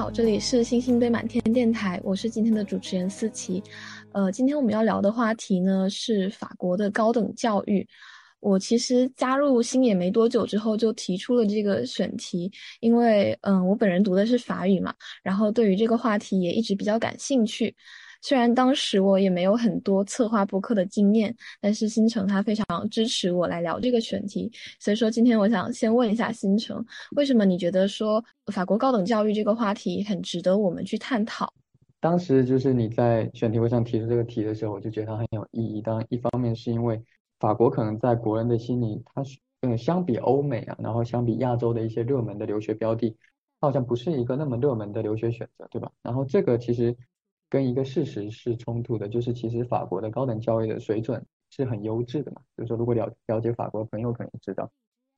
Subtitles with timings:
[0.00, 3.62] 好，这里是星星堆满天电台，我是今天的主持人思琪。
[4.12, 7.86] 呃，今天我们要聊的话题呢是法国的高等教育。
[8.40, 12.50] 我其实加入星野没多久之后就提出了这个选题，
[12.80, 17.76] 因为嗯，我本人读的是法语嘛，然后对于这个话题也一直比较感兴趣。
[18.22, 26.84] 虽然当时我也没有很多策划播客的经验，但是新城他非常支持我来聊这个选题，所以说今天我想先问一下新城，
[27.16, 31.50] 为什么你觉得说法国高等教育这个话题很值得我们去探讨？
[31.98, 35.80] 当时就是你在选题会上提出这个题的时候，我就觉得它很有意义。
[35.80, 37.02] 当然，一方面是因为
[37.38, 43.16] 法国可能在国人的心里，它是嗯相比欧美啊，然后相比亚洲的一些热门的留学标的，
[43.60, 45.90] 好像不是一个那么热门的留学选择，对吧？
[46.02, 46.94] 然后这个其实。
[47.50, 52.40] 跟一个事实是冲突的，就是其实法国的高等教育的水准是很优质的嘛。
[52.56, 54.70] 就是说，如果了了解法国的朋友可能知道，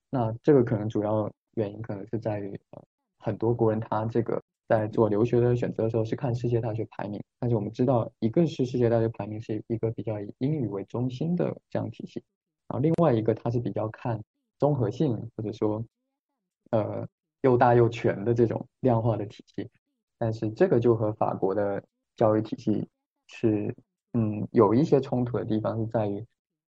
[0.09, 2.83] 那这个可能主要原因可能是在于，呃，
[3.19, 12.23] 很多国人他这个在做留学的选择的时候是看世界大学排名，但是我们知道，一个是世界大学排名是一个比较以英语为中心的这样体系，
[12.69, 14.19] 然后另外一个它是比较看
[14.59, 15.85] 综合性或者说，
[16.71, 17.07] 呃，
[17.43, 19.69] 又大又全的这种量化的体系，
[20.19, 21.85] 但是这个就和法国的。
[22.17, 22.87] 教育体系
[23.27, 23.75] 是，
[24.13, 26.25] 嗯，有一些冲突的地方是在于，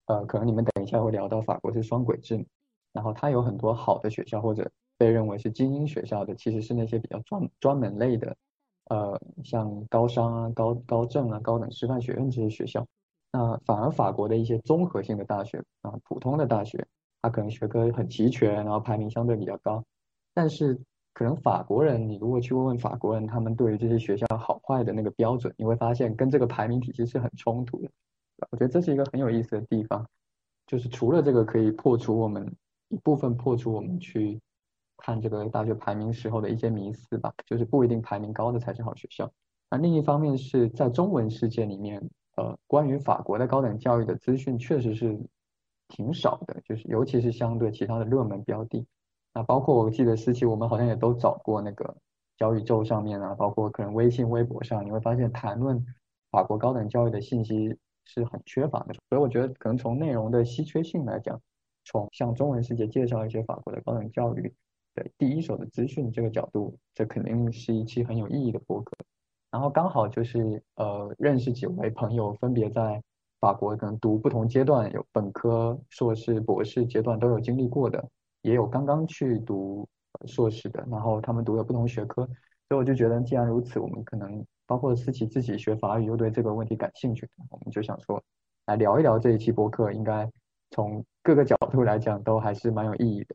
[0.06, 2.44] 呃，可能你们等一下会聊到法国是双轨制，
[2.92, 8.36] 然后它有很多好的学校或者被认为是精英学校的，其实是那些比较专专门类的，
[8.90, 12.86] 呃，像高商啊、高高政啊、高等师范学院这些学校，
[13.30, 16.86] 那反而法国的一些综合性的大学啊，普通的大学，
[17.20, 19.84] 它可能学科很齐全，然后排名相对比较高，
[20.32, 20.80] 但是。
[21.14, 27.88] 可能法国人，你如果去问问法国人，他们对于这些学校好坏的那个标准，你会发现跟这个排名体系是很冲突的。
[28.50, 30.04] 我觉得这是一个很有意思的地方，
[30.66, 32.52] 就是除了这个可以破除我们
[32.88, 34.40] 一部分破除我们去
[34.96, 39.30] 看这个大学排名时候的一些迷思吧，就是不一定排名高的才是好学校。
[39.70, 42.02] 那另一方面是在中文世界里面，
[42.36, 45.16] 呃，关于法国的高等教育的资讯确实是
[45.86, 48.84] 挺少的，就是尤其是相对其他的热门标的。
[49.34, 51.96] 那包括我记得思琪，我们好像也都找过那个
[52.38, 55.84] 小宇宙上面啊，包括可能微信、微博上，你会发现谈论
[56.30, 58.94] 法国高等教育的信息是很缺乏的。
[59.08, 61.40] 所以我觉得可能从内容的稀缺性来讲，
[61.84, 64.54] 从向中文世界介绍一些法国的高等教育
[64.94, 68.92] 的第一手的资讯这个角度，这肯定是一期很有意义的博客。
[69.50, 73.02] 然后刚好就是呃认识几位朋友，分别在
[73.40, 78.08] 法国可能读不同阶段，有本科、硕士、博士阶段都有经历过的。
[78.44, 79.88] 也有刚刚去读
[80.26, 82.26] 硕士的，然后他们读了不同学科，
[82.68, 88.22] 所以我就觉得，既然如此，我们可能包括思琪自己学法语又对这个问题感兴趣，我们就想说，
[88.66, 90.30] 来聊一聊这一期博客，应该
[90.72, 93.34] 从各个角度来讲都还是蛮有意义的。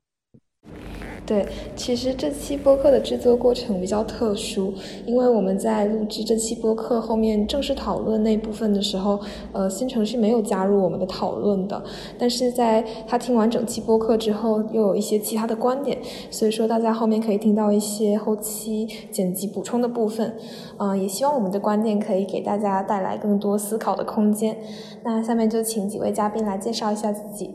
[1.30, 1.46] 对，
[1.76, 4.74] 其实这期播客的制作过程比较特殊，
[5.06, 9.20] 因为我们在录制这期播客后面正式讨论那部分的时候，
[9.54, 11.84] 呃，新城是没有加入我们的讨论的。
[12.18, 16.00] 但是在他听完整期播客之后，又有一些其他的观点，
[16.32, 20.36] 所以说大家后面可以听到一些后期剪辑补充的部分。
[20.80, 24.58] 嗯，也希望我们的观点可以给大家带来更多思考的空间。
[25.06, 27.52] 那下面就请几位嘉宾来介绍一下自己。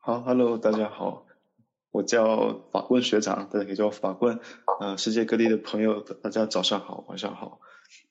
[0.00, 1.25] 好，Hello，大家好。
[1.96, 4.38] 我叫法棍学长，大家可以叫我法棍。
[4.80, 7.60] 呃，世界各地的朋友，大家早上好，晚上好。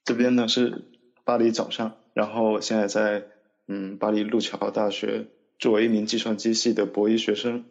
[0.03, 0.85] 这边呢是
[1.23, 3.27] 巴黎早上，然后现在在
[3.67, 5.27] 嗯巴黎路桥大学
[5.59, 7.65] 作为一名计算机系的博一学生。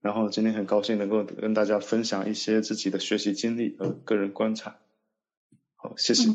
[0.00, 4.76] 然后今天很高兴能够跟大家分享一些自己的学习经历和个人观察。
[5.76, 6.30] 好，谢谢。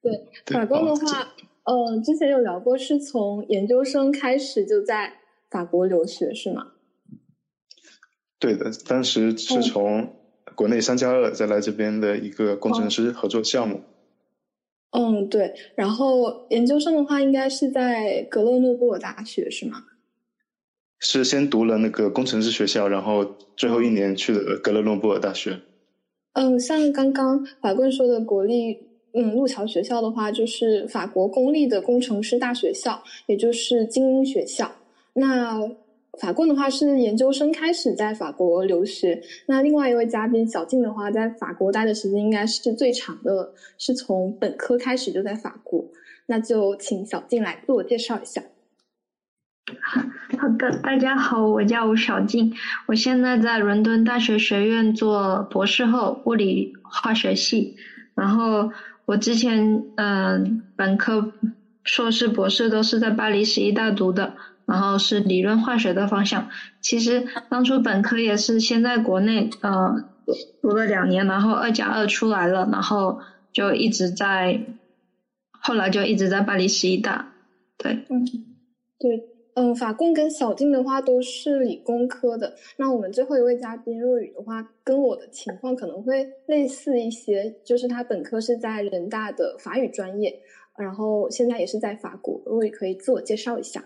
[0.00, 5.18] 对，法棍的话，呃，之前有聊过，是从研究生开始就在
[5.50, 6.68] 法国留学，是吗？
[8.42, 10.16] 对的，当时是从
[10.56, 13.82] 国内三加二再来这边的一个工程师合作项目。
[14.90, 15.54] 嗯，对。
[15.76, 19.84] 然后研究生的话，应该是在格勒诺布尔大学，是吗？
[20.98, 23.24] 是先读了那个工程师学校，然后
[23.56, 25.60] 最后一年去了格勒诺布尔大学。
[26.32, 28.76] 嗯，像刚刚法棍说的国立
[29.14, 34.72] 嗯路桥学校的话，就是法国公立的工程师大学校，也就是精英学校。
[35.14, 35.60] 那
[36.20, 45.84] 法棍的话是研究生开始在法国留学，那另外一位嘉宾小静的话，在法国待的时间应该是最长的，是从本科开始就在法国。
[46.26, 48.42] 那就请小静来自我介绍一下。
[49.80, 50.02] 好
[50.38, 52.52] 好的，大家好，我叫吴小静，
[52.86, 57.76] 我现在在伦敦大学学院做博士后物理化学系，
[58.14, 58.70] 然后
[59.06, 61.32] 我之前嗯本科、
[61.84, 64.34] 硕士、博士都是在巴黎十一大读的。
[64.72, 66.48] 然后是理论化学的方向。
[66.80, 69.94] 其实当初本科也是先在国内呃
[70.62, 73.18] 读了两年，然后二加二出来了，然后
[73.52, 74.58] 就一直在，
[75.50, 77.34] 后来就一直在巴黎十一大。
[77.76, 78.24] 对，嗯，
[78.98, 82.54] 对，嗯，法棍跟小静的话都是理工科的。
[82.78, 90.40] 那我们最后一位嘉宾若雨的话，跟我的情况可能会类似一些，就是他本科是在人大的法语专业，
[90.78, 92.40] 然后现在也是在法国。
[92.46, 93.84] 若雨可以自我介绍一下。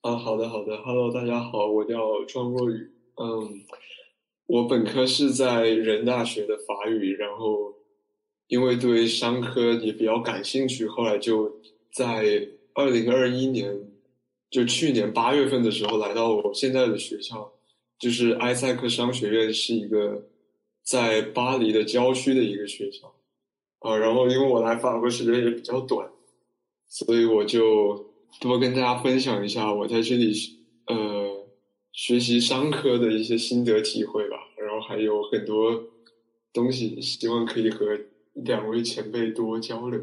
[0.00, 3.64] 啊，好的，好的，Hello，大家好，我叫庄若雨，嗯。
[4.46, 7.74] 我本科是在人大学的法语，然后
[8.46, 11.60] 因为对商科也比较感兴趣，后来就
[11.92, 13.76] 在二零二一年，
[14.48, 17.52] 就去年八月份的时候来到我现在的学校，
[17.98, 20.28] 就是埃塞克商学院，是一个
[20.82, 23.12] 在巴黎的郊区的一个学校，
[23.80, 26.08] 啊，然后因为我来法国时间也比较短，
[26.86, 28.07] 所以我就
[28.40, 30.32] 多跟大家分享一下我在这里
[30.86, 31.38] 呃。
[31.90, 35.82] 学习商科的一些心得体会吧，然后还有很多
[36.52, 37.86] 东西，希望可以和
[38.34, 40.00] 两位前辈多交流。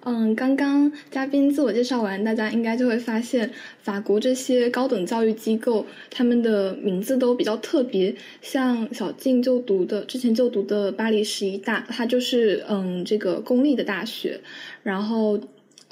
[0.00, 8.14] 嗯，刚刚嘉宾自我介绍完，大家应该就会发现，法国这些高等教育机构，他们的名字都比较特别。
[8.42, 14.38] 像小静就读的，之前就读的巴黎十一大，它就是嗯这个公立的大学。
[14.82, 15.40] 然后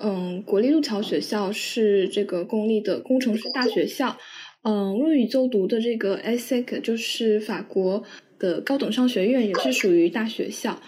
[0.03, 4.17] 嗯，国立路桥学校是这个公立的工程师大学校。
[4.63, 8.03] 嗯，若雨就读的这个 ESSEC 就是法国
[8.39, 10.81] 的高等商学院，也是属于大学校。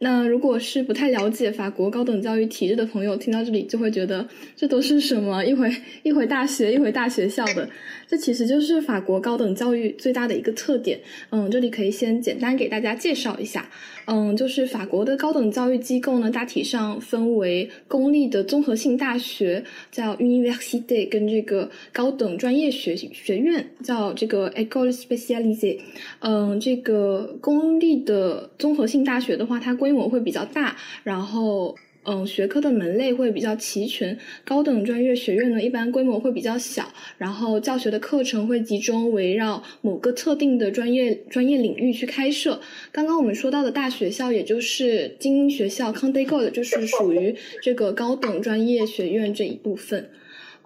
[0.00, 5.70] 那如果是不太了解法国高等教育体制的朋友，听到这里就会觉得这都是什么一回
[6.02, 7.66] 一回大学一回大学校的，
[8.06, 11.00] 这其实就是法国高等教育最大的一个特点。
[11.30, 13.70] 嗯，这里可以先简单给大家介绍一下。
[14.06, 25.78] 嗯，就是法国的高等教育机构呢，大体上分为公立的综合性大学叫 Université，跟这个高等专业学学院叫这个 École spécialisée。
[26.20, 31.74] 嗯，这个公立的综合性大学的话，它规模会比较大，然后。
[32.06, 34.16] 嗯，学科的门类会比较齐全。
[34.44, 42.60] 高等专业学院呢，一般规模会比较小，然后教学的课程会集中围绕某个特定的专业专业领域去开设。
[42.92, 50.10] 刚刚我们说到的大学校，也就是精英学校 c o n d e g o 的，就是属于这个高等专业学院这一部分。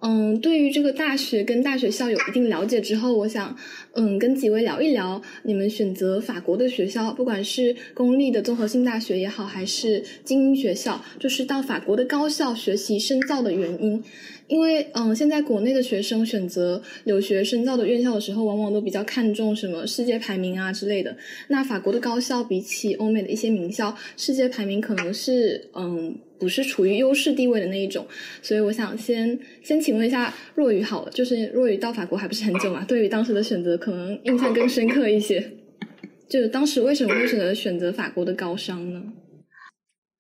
[0.01, 3.57] 嗯，对于这个大学跟大学校有一定了解之后，我想，
[3.95, 14.03] 嗯，跟几位聊一聊，你们选择法国的学校，不管是公立的综合性大学也好，还是精英学校，就是到法国的高校学习深造的原因。
[14.49, 21.17] 因为，嗯，现在国内的学生选择留学深造的院校的时候，往往都比较看重什么世界排名啊之类的。
[21.49, 26.17] 那法国的高校比起欧美的一些名校，世界排名可能是，嗯。
[26.41, 28.07] 不是处于优势地位的那一种，
[28.43, 35.45] 所以我想先先请问一下若雨好了，就是若雨到法国还不是很久嘛，对于当时的选择可能印象更深刻一些，
[36.31, 39.03] 就是当时为什么会选择选择法国的高商呢？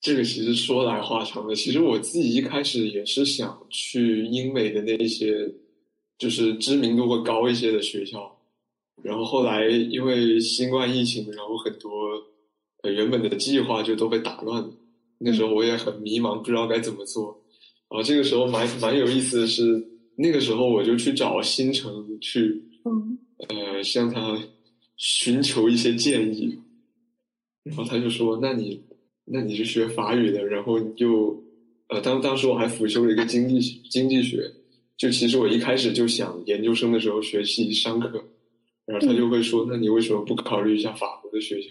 [0.01, 5.53] 这个其实说来话长的，其实我自己一开始也是想去英美的那一些，
[6.17, 8.41] 就是知名度会高一些的学校，
[9.03, 11.91] 然后后来因为新冠疫情，然后很多
[12.83, 14.71] 呃原本的计划就都被打乱了。
[15.19, 17.43] 那时候我也很迷茫，不知道该怎么做。
[17.91, 22.63] 然后这个时候蛮蛮有意思的是，那个时候我就去找新城去，
[23.49, 24.39] 呃，向他
[24.97, 26.57] 寻求一些建议。
[27.65, 28.81] 然后他就说：“那你，
[29.31, 31.43] 那你是学法语的，然后就，
[31.89, 34.51] 呃，当当时我还辅修了一个经济经济学，
[34.97, 38.23] 就其实我一开始就想研究生的时候学习商科。
[38.87, 41.69] 然后他就会说：那你为什么不考虑一下法国的学校？”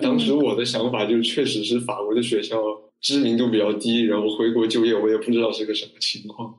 [0.00, 2.56] 当时我的想法就确实是法国的学校
[3.02, 6.58] 知名度比较低，然后回国就业我也不知道是个什么情况。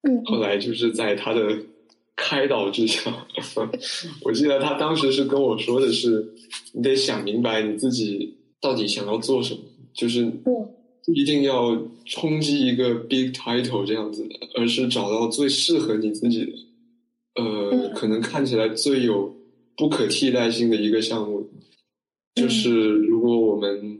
[0.00, 1.58] 嗯，后来就是在他的
[2.16, 3.26] 开导之下，
[4.24, 6.34] 我记得他当时是跟我说的是，
[6.72, 9.60] 你得想明白你自己到底想要做什么，
[9.94, 16.52] 就是不一定要冲击一个 big title 这样子的，而是找到最适合你自己的，
[17.42, 19.34] 呃，可能看起来最有
[19.76, 21.48] 不可替代性的一个项目。
[22.34, 23.98] 就是如果我们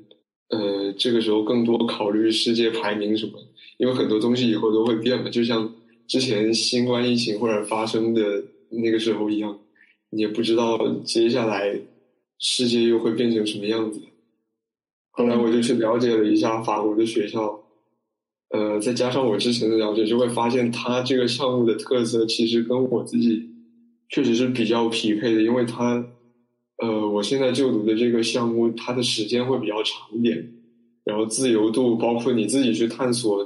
[0.51, 3.33] 呃这个时候更多考虑世界排名什么，
[3.79, 5.75] 因为很多东西以后都会变嘛，就像
[6.07, 9.59] 之前新冠疫情或者发生的那个时候一样，
[10.11, 11.81] 你也不知道接下来
[12.39, 14.01] 世界又会变成什么样子。
[15.19, 17.61] 后来我就去了解了一下法国的学校，
[18.51, 23.51] 呃，再加上我之前的了解，就会发现它这个项目的特色其实跟我自己
[24.09, 26.07] 确实是比较匹配的，因为它。
[26.81, 30.49] 呃，我现在就读的这个项目，它的时间会比较长一点，
[31.03, 33.45] 然后自由度，包括你自己去探索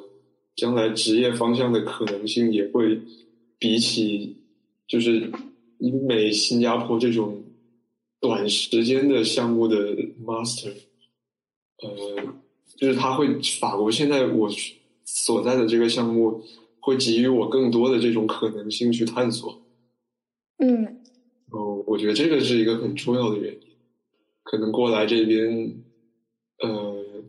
[0.54, 3.00] 将来职业方向的可能性，也会
[3.58, 4.36] 比起
[4.86, 5.32] 就是
[5.78, 7.42] 英美、新加坡这种
[8.20, 10.70] 短时间的项目的 master，
[11.82, 12.34] 呃，
[12.76, 14.48] 就是他会法国现在我
[15.04, 16.42] 所在的这个项目
[16.80, 19.62] 会给予我更多的这种可能性去探索。
[20.58, 21.02] 嗯。
[21.50, 23.60] 哦，我觉得这个是一个很重要的原因，
[24.42, 25.82] 可能过来这边，
[26.62, 27.24] 呃，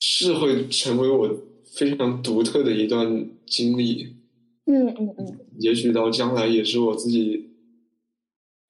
[0.00, 4.16] 是会成为我非常独特的一段经历。
[4.66, 5.38] 嗯嗯嗯。
[5.58, 7.50] 也许到将来也是我自己。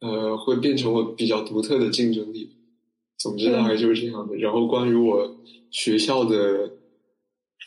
[0.00, 2.50] 呃，会变成我比较独特的竞争力。
[3.22, 4.36] 总之大概就是这样的。
[4.36, 5.36] 然后关于我
[5.70, 6.70] 学校的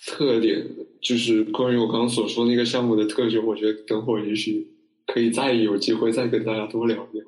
[0.07, 0.65] 特点，
[1.01, 4.67] 就是关于我刚刚所说那个项目的特质，我觉得等会儿也许
[5.07, 7.23] 可以再有机会再跟大家多聊聊。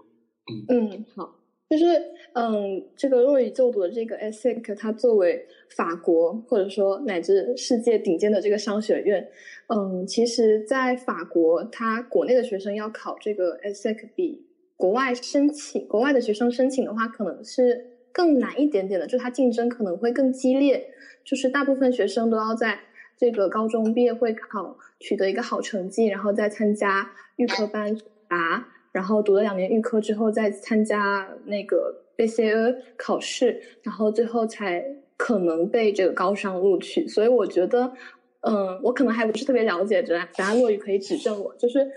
[0.69, 1.85] 嗯嗯，好，就是
[2.33, 9.25] 嗯，这个若雨就读的这个 ESSEC，它作为法国或者说乃至世界顶尖的这个商学院，
[9.67, 14.45] 嗯，其实在法国，它国内的学生要考这个 ESSEC 比。
[14.79, 20.89] 国外申请，国外的学生申请的话，可能是更难一点点的，就它竞争可能会更激烈。
[21.23, 22.79] 就是大部分学生都要在
[23.15, 27.95] 这个高中毕业会考取得一个好成绩，然后再参加预科班
[28.27, 34.83] 答，然后读了两年预科之后再参加那个 BCA 考试，然后最后才
[35.15, 37.07] 可能被这个高商录取。
[37.07, 37.93] 所以我觉得，
[38.41, 41.87] 嗯，我可能还不是特别了解，这，大家落雨可以指正我，就是。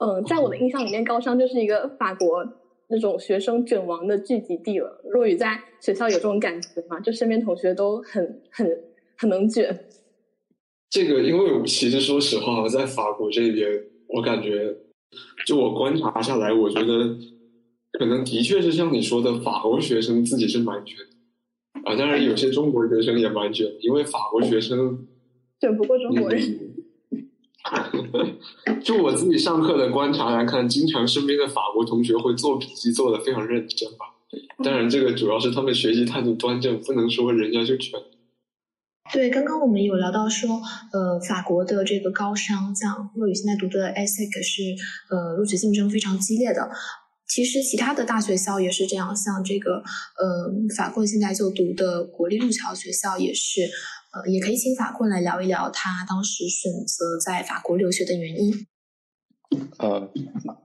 [0.00, 2.46] 嗯，在我的印象里面，高商就是一个法国
[2.88, 5.00] 那种学生卷王的聚集地了。
[5.10, 6.98] 若雨在学校有这种感觉吗？
[7.00, 8.66] 就身边同学都很很
[9.16, 9.86] 很能卷。
[10.90, 13.68] 这个，因为其实说实话，在法国这边，
[14.08, 14.74] 我感觉，
[15.46, 17.14] 就我观察下来，我觉得
[17.92, 20.96] 可能的确是像你说的，法国学生自己是蛮卷
[21.84, 21.94] 啊。
[21.94, 25.06] 当然，有些中国学生也蛮卷，因为法国学生
[25.60, 26.67] 卷不过中国人。
[28.82, 34.06] 就我自己上课的观察来看，经常身边的法国同学会做笔记做的非常认真吧。
[34.62, 37.98] 当然，这个主要是他们学习态度端正，不能说人家就全。
[39.12, 40.60] 对，刚刚我们有聊到说，
[40.92, 44.62] 呃，法国的这个高商，像若雨现在读的 ESSEC 是，
[45.08, 46.70] 呃，录取竞争非常激烈的。
[47.26, 49.76] 其实其他的大学校也是这样，像这个，
[50.18, 53.62] 呃，法国现在就读的国立路桥学校也是。
[54.10, 58.66] 呃，也可以请法棍来聊一聊他当时选择在法国留学的原因。
[59.78, 60.10] 呃，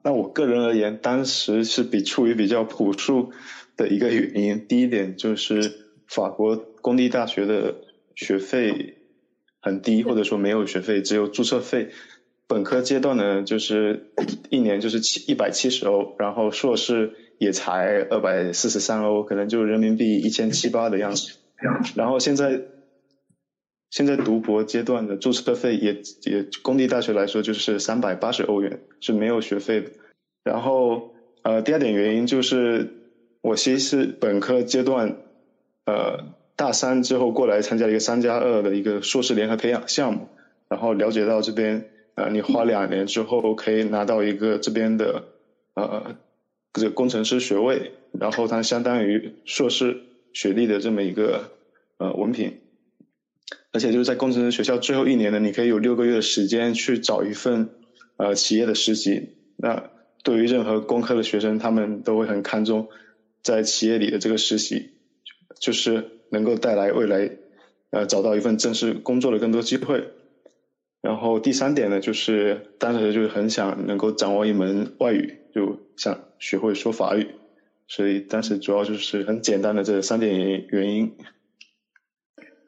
[0.03, 3.31] 那我个人而言，当时是比处于比较朴素
[3.75, 4.65] 的一个原因。
[4.67, 7.75] 第一点就是法国公立大学的
[8.15, 8.97] 学费
[9.62, 11.89] 很低，或者说没有学费，只有注册费。
[12.47, 14.13] 本科阶段呢，就是
[14.50, 21.33] 一年就是七一百七十欧，然后硕士也才二百四十三欧，可能就人民币一千七八的样子。
[21.95, 22.62] 然后现在。
[23.93, 29.91] 现在读博阶段的注册费也也公立大学来说就是三百八十欧元是没有学费的。
[30.43, 32.91] 然后呃第二点原因就是
[33.41, 35.17] 我其实是本科阶段
[35.85, 40.27] 呃大三之后过来参加一个三加二的一个硕士联合培养项目，
[40.69, 45.25] 然后了解到这边呃你花两年之后可以拿到一个这边的
[45.75, 46.15] 呃
[46.73, 50.01] 这个工程师学位，然后它相当于硕士
[50.33, 51.51] 学历的这么一个
[52.00, 52.57] 呃文凭。
[53.74, 57.70] 而且就是在工程师学校最后一年呢，你可以有六个月的时间去找一份
[58.18, 59.30] 呃企业的实习。
[59.58, 59.89] 那
[60.24, 62.88] 对于任何工科的学生，他们都会很看重
[63.42, 64.92] 在企业里的这个实习，
[65.60, 67.32] 就是能够带来未来
[67.89, 70.03] 呃找到一份正式工作的更多机会。
[71.01, 77.27] 然后第三点呢，就是当时就是很想能够掌握一门外语，就想学会说法语。
[77.88, 81.12] 所以当时主要就是很简单的这三点原原因。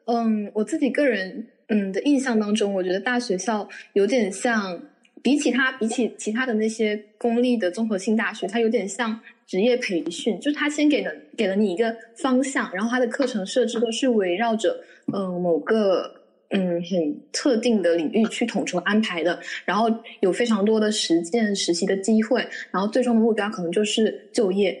[0.06, 4.80] 嗯，我自己个人嗯的印象当中，我觉得大学校有点像，
[5.20, 14.78] 比起它比起其他的那些公立的综合性大学，它有点像职业培训，就是它先给了给了你一个方向，然后它的课程设置都是围绕着
[15.12, 16.08] 嗯某个
[16.50, 19.88] 嗯很特定的领域去统筹安排的，然后
[20.20, 24.80] 有非常多的实践实习的机会，然后最终的目标可能就是就业。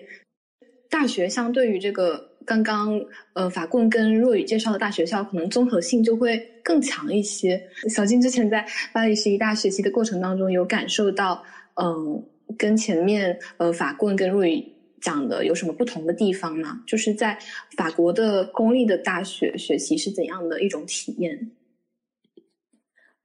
[0.88, 2.35] 大学相对于这个。
[2.46, 2.98] 刚刚
[3.34, 7.60] 呃，法棍跟若雨介绍的大学校，可能综合性就会更强一些。
[7.90, 11.42] 小金之前在巴黎十一大学习的过程当中，有感受到，
[11.74, 12.24] 嗯，
[12.56, 14.64] 跟前面呃法棍跟若雨
[15.00, 16.80] 讲的有什么不同的地方吗？
[16.86, 17.36] 就是在
[17.76, 21.50] 法国的公立的大学学习是怎样的一种体验？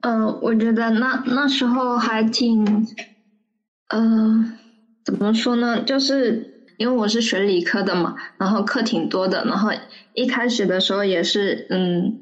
[0.01, 2.65] 嗯，我觉得那那时候还挺，
[3.89, 4.57] 嗯，
[5.05, 6.50] 怎么说呢，就是。
[6.81, 9.69] 因为我是学理科的嘛，然后课挺多的，然后
[10.13, 12.17] 一开始的时候也是，嗯，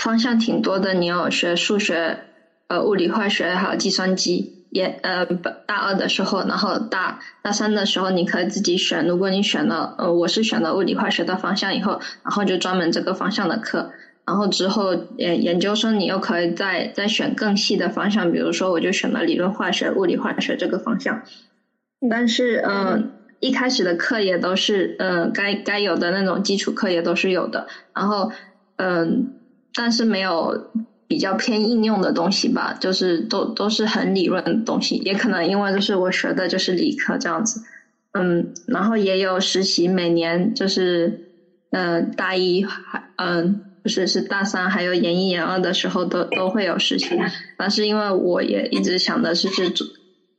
[0.00, 2.20] 方向挺多的，你要学数学、
[2.68, 5.26] 呃物理、化学还有计算机，也呃
[5.66, 9.04] 大二的时候，然后大大三的时候你可以自己选。
[9.04, 13.90] 如果你选了呃我是选了物理化学的方向以后，然后就专门这个方向的课。
[14.24, 21.20] 然后之后研研究生你又可以再再选更细的方向，比如说我就选了理论化学、物理化学这个方向。
[22.08, 27.66] 但是嗯，一开始的课也都是嗯该该有的那种基础课也都是有的。
[27.92, 28.30] 然后
[28.76, 29.28] 嗯，
[29.74, 30.70] 但是没有。
[31.10, 37.60] 比较偏应用的东西吧，就是都都是很理论的东西，也可能因为就是我学的就是理科这样子，
[38.12, 41.12] 嗯，然后也有实习，每年就是
[41.72, 47.08] 嗯大一还嗯不是是大三还有研一研二的时候都都会有实习，
[47.56, 49.84] 但是因为我也一直想的是是做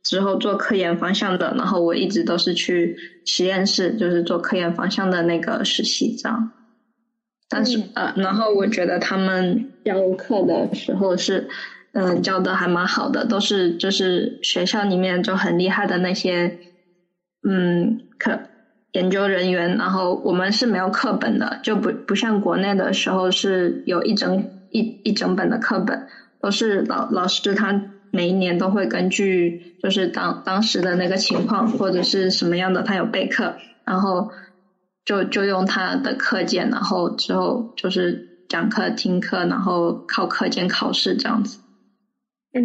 [0.02, 6.50] 之后做科研方向的，然后我一直都是去实验室就是做科研方向的那个实习这样。
[7.48, 11.46] 但是呃，然后我觉得他们教课的时候是，
[11.92, 16.56] 嗯，教的还蛮好的，都是就是学校里面就很厉害的那些，
[17.46, 18.40] 嗯，课
[18.92, 19.76] 研究人员。
[19.76, 26.06] 然后我们是没有课本的，就不不像国内的时候是有一整一一整本的课本，
[26.40, 34.30] 都是老老师他每一年都会根据就是当当时的那个情况或者是什么样的，他有备课，然后。
[35.04, 41.58] 就就用他的课件，然后之后就是讲课、听课，然后靠课件考试这样子。
[42.52, 42.62] 嗯，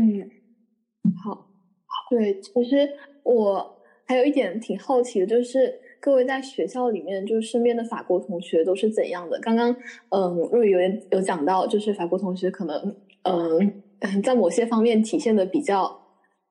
[1.25, 1.48] 好，
[2.12, 2.88] 对，其实
[3.24, 9.39] 我还有一点挺好奇的，就是各位在学校里面，就是身边的法国同学都是怎样的？
[9.39, 9.75] 刚刚
[10.10, 10.80] 嗯，若雨有
[11.18, 13.82] 有讲到，就是法国同学可能嗯，
[14.24, 16.00] 在某些方面体现的比较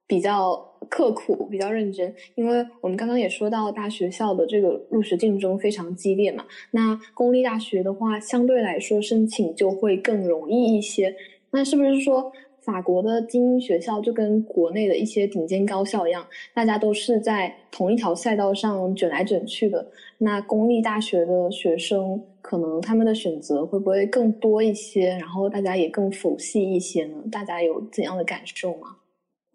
[0.07, 0.65] 比较。
[0.89, 6.45] 刻苦，比较认真，因为我们刚刚也说到大学校的这个入学竞争非常激烈嘛。
[6.71, 11.17] 那公立大学的话，相对来说申请就会更容易一些。
[11.51, 12.31] 那是不是说
[12.67, 19.87] 法国的精英学校就跟国内的一些顶尖高校一样，大家都是在同一条赛道上卷来卷去的？
[20.19, 25.11] 那公立大学的学生可能他们的选择会不会更多一些？
[25.11, 27.15] 然后大家也更佛系一些呢？
[27.31, 28.97] 大家有怎样的感受吗？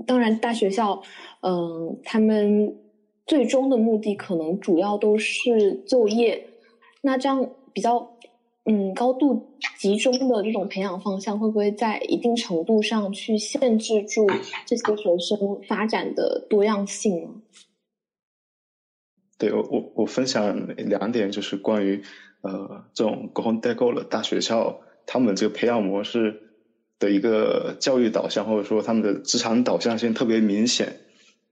[0.08, 1.02] 当然，大学校，
[1.41, 2.76] 嗯，他们
[3.28, 6.43] 最终的目的可能主要都是就业。
[7.02, 8.17] 那这样比较，
[8.63, 14.28] 嗯，高度集中的这种培养方向，会不会在一定程度上去限制住
[14.65, 17.30] 这些学生发展的多样性呢？
[19.38, 22.02] 对我，我我分享两点，就是关于
[22.41, 26.47] 呃这种沟通代购的大学校，他们这个培养模式。
[27.02, 30.97] 的一个教育导向，或者说他们的职场导向性特别明显。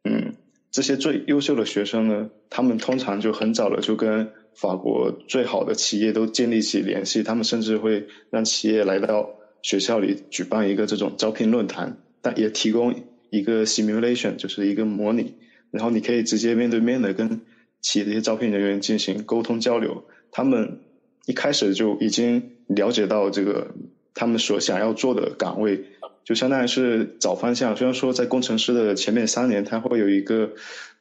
[0.04, 0.36] 嗯，
[0.70, 9.30] 这些最优秀的学生呢，他们通常就很早的就跟法国最好的企业都建立起联系，他们甚至会让企业来到
[9.62, 12.94] 学校里举办一个这种招聘论坛，但也提供
[13.30, 15.36] 一个 simulation，就是一个模拟，
[15.72, 17.42] 然后你可以直接面对面的跟
[17.82, 20.04] 企业的一些招聘人员进行沟通交流。
[20.32, 20.80] 他们
[21.26, 23.72] 一开始就已经了解到这个。
[24.16, 25.86] 他们所想要做的岗位，
[26.26, 27.78] 就相当于是找方向。
[27.78, 30.52] 虽然说在工程师的前面三年，他会有一个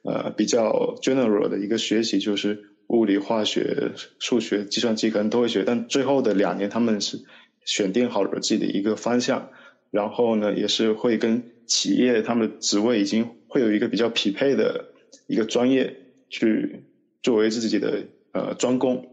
[0.02, 5.64] 呃比较 general 的一个学习，就是物理、化学、数学、计算机可能都会学。
[5.64, 7.20] 但最后的两年，他们是
[7.64, 9.50] 选定好了自己的一个方向，
[9.90, 14.86] 然后呢，也是会跟企业他们的职位已经会有一个比较匹配的
[15.26, 15.96] 一个专业
[16.28, 16.84] 去
[17.22, 19.06] 作为自己的呃专攻。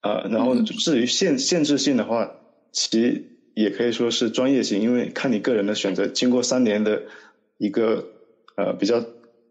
[0.00, 2.36] 呃，然后至于限限制性的话。
[2.74, 6.06] 其实也可以说是专业性，因为看你个人的选择。
[6.06, 7.02] 经过三年的
[7.58, 8.06] 一个
[8.56, 9.04] 呃比较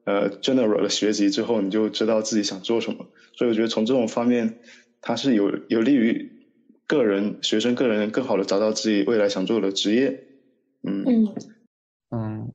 [0.03, 3.07] 呃 general 的学习之后，你就知道自己想做什么。
[3.33, 4.59] 所以我觉得从这种方面，
[5.01, 6.47] 它是有有利于
[6.87, 10.23] 个人学生个人更好的找到自己未来想做的职业。
[10.83, 11.33] 嗯
[12.09, 12.53] 嗯，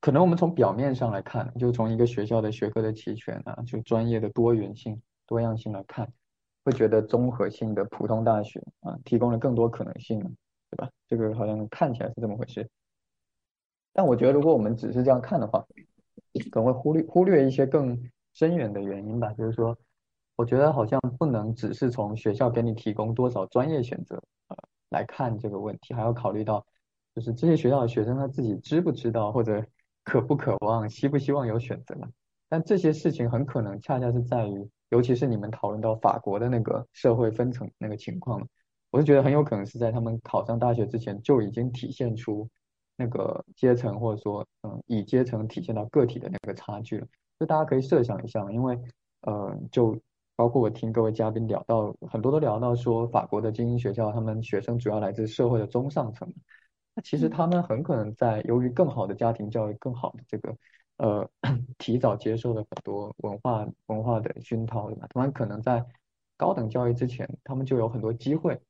[0.00, 6.12] 可能我们从表面上来看，就从一个学校的学科的齐全啊，就专业的多元性、多样性来看。
[6.62, 10.90] 会觉得综合性的普通大学啊，提供了更多可能性，对吧？
[11.08, 12.68] 这个好像看起来是这么回事。
[13.94, 15.66] 但我觉得，如果我们只是这样看的话，
[16.50, 17.98] 可能会忽略忽略一些更
[18.32, 19.32] 深远的原因吧。
[19.32, 19.76] 就是说，
[20.36, 24.56] 我觉得好像不能只是从学校给你提供多少专业选择呃
[24.90, 26.64] 来看这个问题，还要考虑到，
[27.14, 29.64] 就是这些学校的学生他自己知不知道，或者
[30.04, 31.96] 渴不渴望、希不希望有选择。
[32.48, 34.68] 但这些事情很可能恰恰是在于。
[34.90, 38.44] 尤其是你们讨论到法国的那个社会分层那个情况，
[38.90, 42.48] 我是觉得很有可能是在他们考上大学之前就已经体现出
[43.00, 47.06] 那个阶层或者说嗯以阶层体现到个体的那个差距了。
[47.38, 48.78] 就大家可以设想一下，因为
[49.22, 49.98] 呃就
[50.36, 56.30] 包括我听各位嘉宾聊到很多都聊到说法国的精英学校，他们学生主要来自社会的中上层。
[56.94, 60.54] 那其实他们很可能在由于更好的家庭教育、更好的这个
[60.98, 61.30] 呃
[61.78, 65.06] 提早接受了很多文化文化的熏陶，对吧？
[65.08, 65.82] 他们可能在
[66.36, 68.60] 高等教育之前，他们就有很多机会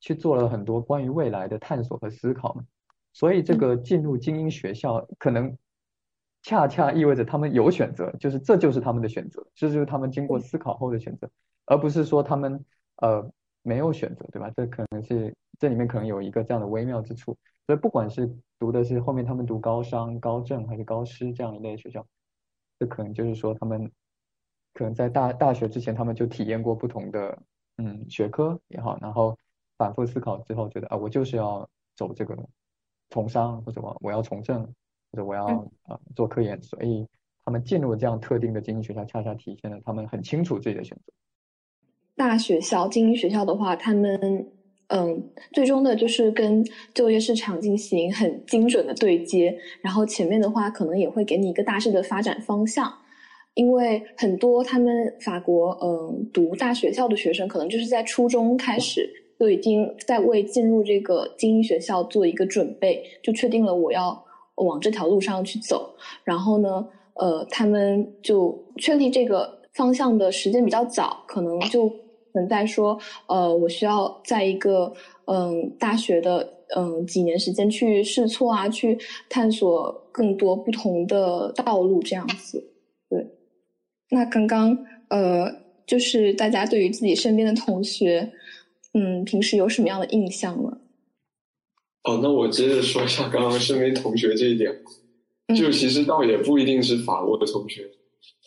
[0.00, 2.64] 去做了很多关于未来的探索和思考嘛。
[3.12, 5.56] 所以这个进入精英学校，可能
[6.42, 11.28] 恰恰意味着他们有选择，就是这就是他们的选择，这就是他们经过思考后的选择，
[11.66, 12.64] 而不是说他们
[12.96, 13.30] 呃
[13.62, 14.50] 没有选择，对吧？
[14.56, 17.36] 这可能是这里面可能有一个这样的微妙之处。
[17.66, 22.06] 所以不管是读的是后面他们读高商、高政还是高师这样一类学校，
[22.78, 23.90] 这可能就是说他们
[24.72, 27.38] 可能在大大学之前他们就体验过不同的
[27.76, 29.36] 嗯学科也好，然后
[29.76, 32.36] 反复思考之后觉得啊我就是要走这个。
[33.10, 34.62] 从商或者我我要从政
[35.12, 35.46] 或者我要
[35.82, 37.06] 啊做科研，所以
[37.44, 41.12] 他们进入这样特定的精英学校，恰恰体现了他们很清楚自己的选择。
[42.16, 44.46] 大学校、精英学校的话，他们
[44.88, 52.92] 嗯，最终的就是跟就业市场进行很精准的对接，然后前面的话可能也会给你一个大致的发展方向，
[53.54, 59.19] 因为很多他们法国嗯读大学校的学生，可能就是在初中开始。
[59.40, 64.22] 就已经在为进入这个精英学校做一个准备，就确定了我要
[64.56, 65.94] 往这条路上去走。
[66.24, 71.90] 然后呢，呃，他们就确立这个方向的时间比较早，可能就
[72.34, 72.98] 存在说，
[73.28, 74.92] 呃，我需要在一个
[75.24, 78.98] 嗯大学的嗯几年时间去试错啊，去
[79.30, 82.62] 探索更多不同的道路这样子。
[83.08, 83.26] 对，
[84.10, 84.76] 那刚刚
[85.08, 85.50] 呃，
[85.86, 88.30] 就是大家对于自己身边的同学。
[88.92, 90.78] 嗯，平时有什么样的印象吗？
[92.04, 94.74] 哦，那我接着说一下刚刚身边同学这一点，
[95.54, 97.90] 就其实倒也不一定是法国的同学。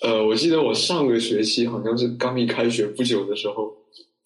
[0.01, 3.71] 呃，我记得我上个学期好像是刚一开学不久的时候，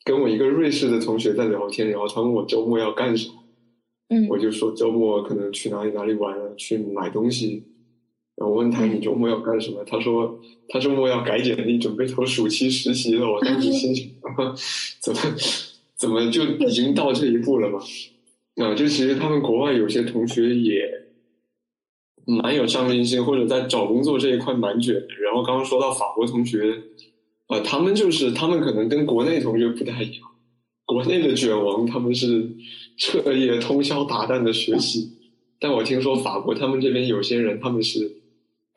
[0.05, 3.43] 跟我一个瑞士的同学在聊天，然后他问我周末要干什么，
[4.09, 7.63] 嗯，我就说周末可能去哪里哪里玩啊，去买东西。
[8.37, 13.29] 然后我问他你周末要干什么，他说他周末要改简历，准备投暑期实习了。
[13.29, 14.09] 我当时心想，
[15.01, 15.19] 怎么？
[15.97, 17.79] 怎么就已经到这一步了嘛？
[18.63, 20.81] 啊，就其实他们国外有些同学也
[22.25, 25.07] 蛮有上进心，或者在找工作这一块蛮卷的。
[25.23, 26.83] 然后刚刚说到法国同学，
[27.47, 30.21] 啊，他们就是他们可能跟国内同学不太一样。
[30.85, 32.47] 国内的卷王他们是
[32.97, 35.11] 彻夜通宵达旦的学习，
[35.59, 38.11] 但我听说法国他们这边有些人他们是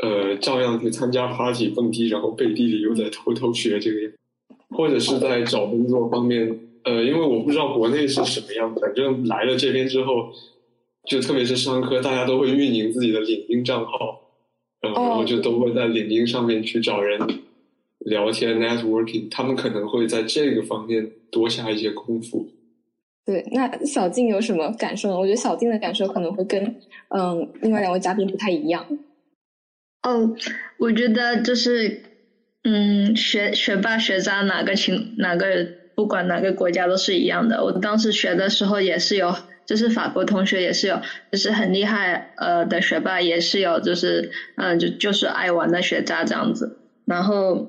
[0.02, 4.12] 呃照样去参加 party 蹦迪，然后背地里又在偷偷学这个，
[4.70, 6.69] 或者是在找工作方面。
[6.84, 10.32] 呃，因为我不知道国内是什么样，反正来了这边之后，
[11.04, 14.20] 就特别是商科，大家都会运营自己的领英账号，
[14.80, 17.20] 然后就都会在领英上面去找人
[17.98, 22.48] 聊天，networking，他们可能会在这个方面多下一些功夫。
[23.26, 25.18] 对，那小静有什么感受呢？
[25.18, 26.64] 我觉得小静的感受可能会跟
[27.08, 28.86] 嗯另外两位嘉宾不太一样。
[30.02, 30.34] 哦，
[30.78, 32.02] 我觉得就是
[32.64, 35.79] 嗯学学霸学渣哪个情哪个。
[36.00, 37.62] 不管哪个国家都是一样的。
[37.62, 39.36] 我当时学的时候也是有，
[39.66, 40.98] 就是法国同学也是有，
[41.30, 46.74] 就是很厉害呃的学霸，也是有，就是嗯就就是爱玩的学渣这样子。
[47.04, 47.68] 然后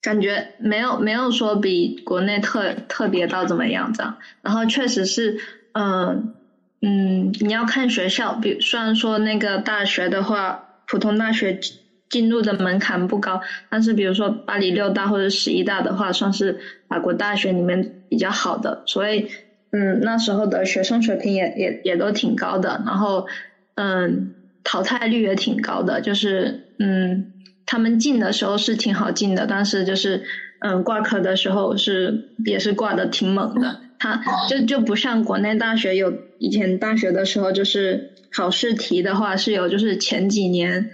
[0.00, 4.16] 感觉没有没有说比国内特特别到怎么样这样。
[4.40, 5.36] 然后确实是
[5.72, 6.32] 嗯
[6.80, 11.60] 嗯你要看学校，比虽然说那个大学的话，普通大学。
[12.08, 16.56] 进入的门槛不高，但是比如说巴黎六大或者十一大的话，算是
[16.88, 19.26] 法国大学里面比较好的，所以
[19.72, 23.26] 嗯那时候的学生水平也也也都挺高的，然后
[23.74, 24.30] 嗯
[24.62, 27.26] 淘汰率也挺高的，就是嗯
[27.66, 30.22] 他们进的时候是挺好进的，但是就是
[30.60, 40.86] 嗯挂科的时候是也是挂的挺猛的，他就就不像国内大学有以前大学的时候就是考试题的话是有就是前几年。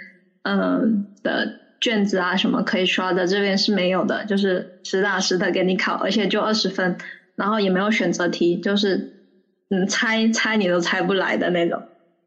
[0.42, 6.96] 嗯的卷子啊什么可以刷的，这边是没有的，就是实打实的给你考，而且就二十分，
[7.34, 9.04] 然后也没有选择题，就是
[9.70, 11.84] 嗯猜猜你都猜不来的那种，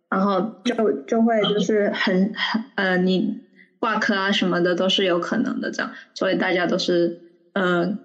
[0.10, 0.76] 然后就
[1.08, 3.38] 就会就是很很呃你
[3.80, 7.16] 挂科啊什么的都是有可能的这样，所以大家都是
[7.54, 8.00] 嗯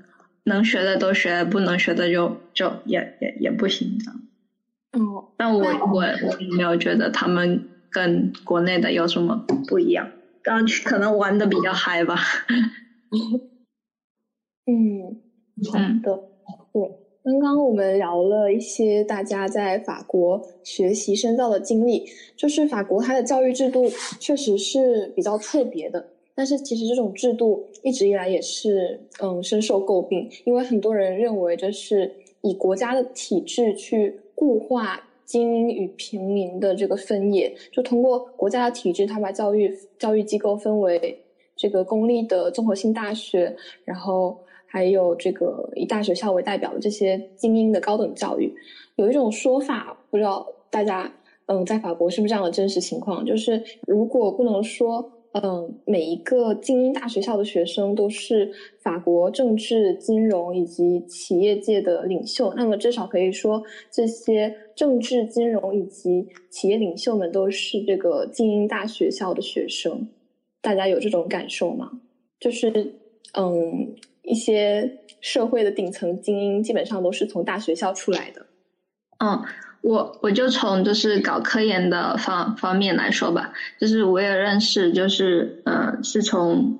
[0.44, 4.23] 能学的都学，不能学的就就也也也不行这样。
[4.92, 7.64] 哦，但我我我没有觉得他们。
[7.90, 10.11] 跟国内的有什么不一样？
[10.42, 12.16] 刚可能玩的比较嗨吧。
[14.66, 15.20] 嗯，
[15.70, 16.22] 好的。
[16.72, 16.81] 对，
[17.24, 22.05] 刚刚我们聊了一些大家在法国学习深造的经历，
[22.37, 35.09] 就是法国它的教育制度确实是比较特别的，但是其实这种制度一直以来也是嗯深受诟病，因为很多人认为这是以国家的体制去固化。
[35.31, 41.16] 精英与平民的这个分野，就通过国家的体制，他把教育教育机构分为
[41.55, 48.53] 这个公立的综合性大学，然后还有这个以大学校为代表的这些精英的高等教育。
[48.97, 51.09] 有一种说法，不知道大家
[51.47, 55.12] 嗯在法国是不是这样的真实情况，就是如果不能说。
[55.33, 62.53] 嗯，每一个精英大学校的学生都是法国政治、金融以及企业界的领袖。
[62.57, 63.62] 那么，至少可以说，
[63.93, 70.09] 这些政治、金融以及企业领袖们都是这个精英大学校的学生。
[70.61, 71.90] 大家有这种感受吗？
[72.40, 72.71] 就是，
[73.35, 78.45] 嗯，一些社会的顶层精英基本上都是从大学校出来的。
[79.19, 79.40] 嗯。
[79.83, 86.79] 我我就从就是搞科研的方方面来说吧，就是我也认识，就是嗯，是从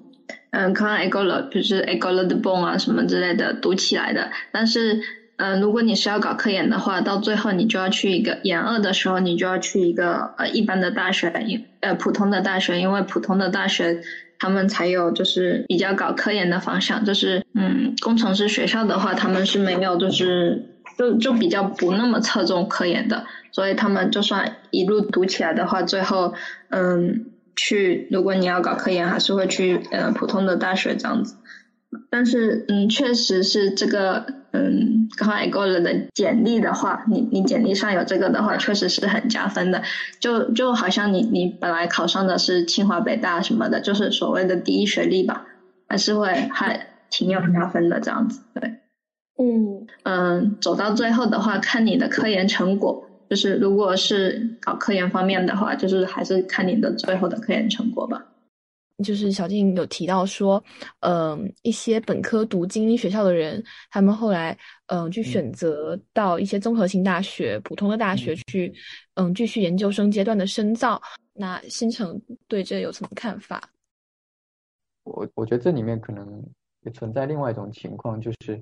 [0.51, 4.31] 嗯刚 e g o l 就是 e g o l 的 Bon 啊什么之类的读起来的。
[4.53, 5.01] 但是
[5.37, 11.33] 嗯，如果你是要搞科研的话，到最后你就要去一个研二的时候，你就要去一个呃一般的大学，
[11.81, 14.03] 呃普通的大学，因为普通的大学
[14.39, 20.70] 他们才有就是比较搞科研的方向，就是嗯工程师学校的话，他们是没有就是。
[21.01, 26.35] 就就比较不那么侧重科研的，所以他们就算一路读起来的话，最后
[26.69, 27.25] 嗯
[27.57, 31.37] 去，如果你要搞科研，还是会去呃普通的大学这样子。
[32.11, 39.83] 但是嗯，确实是这个嗯刚才过了的简历的话，你你简历上有这个的话，确实是很加分的。
[40.21, 45.47] 就就好像你你本来考上的是清华北大什么的，就是所谓的第一学历吧，
[45.89, 48.75] 还是会还挺有加分的这样子，对。
[49.43, 53.03] 嗯嗯，走到最后的话，看你的科研成果。
[53.31, 58.21] 就是如果是搞科研方面的话，就是还是看你的最后的科研成果吧。
[59.05, 60.63] 就是小静有提到说，
[60.99, 68.71] 嗯，一些本科读精英学校的人，他们后来嗯去选择到一些综合性大学、普通的大学去，
[69.15, 71.01] 嗯，继续研究生阶段的深造。
[71.33, 73.63] 那新城对这有什么看法？
[75.05, 76.45] 我我觉得这里面可能
[76.83, 78.61] 也存在另外一种情况，就是。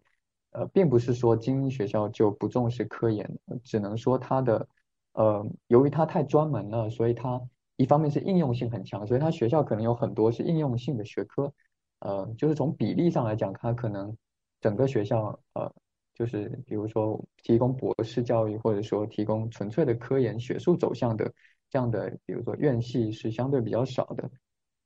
[0.50, 4.66] 呃，并不是说精英学校就不重视科研，只能说它的，
[5.12, 7.40] 呃，由于它太专门了，所以它
[7.76, 11.52] 一方面是应用性很强，所以它学校可能有很多是应用性的学科，
[12.00, 14.16] 呃，就是从比例上来讲，它可能
[14.60, 15.70] 整个学校，呃，
[16.14, 21.30] 就是比如说提供博士教育，或者说提供纯粹的科研学术走向的
[21.68, 24.30] 这样的，比如说院系是相对比较少的。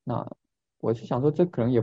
[0.02, 0.28] 那
[0.80, 1.80] 我是想说，这可能也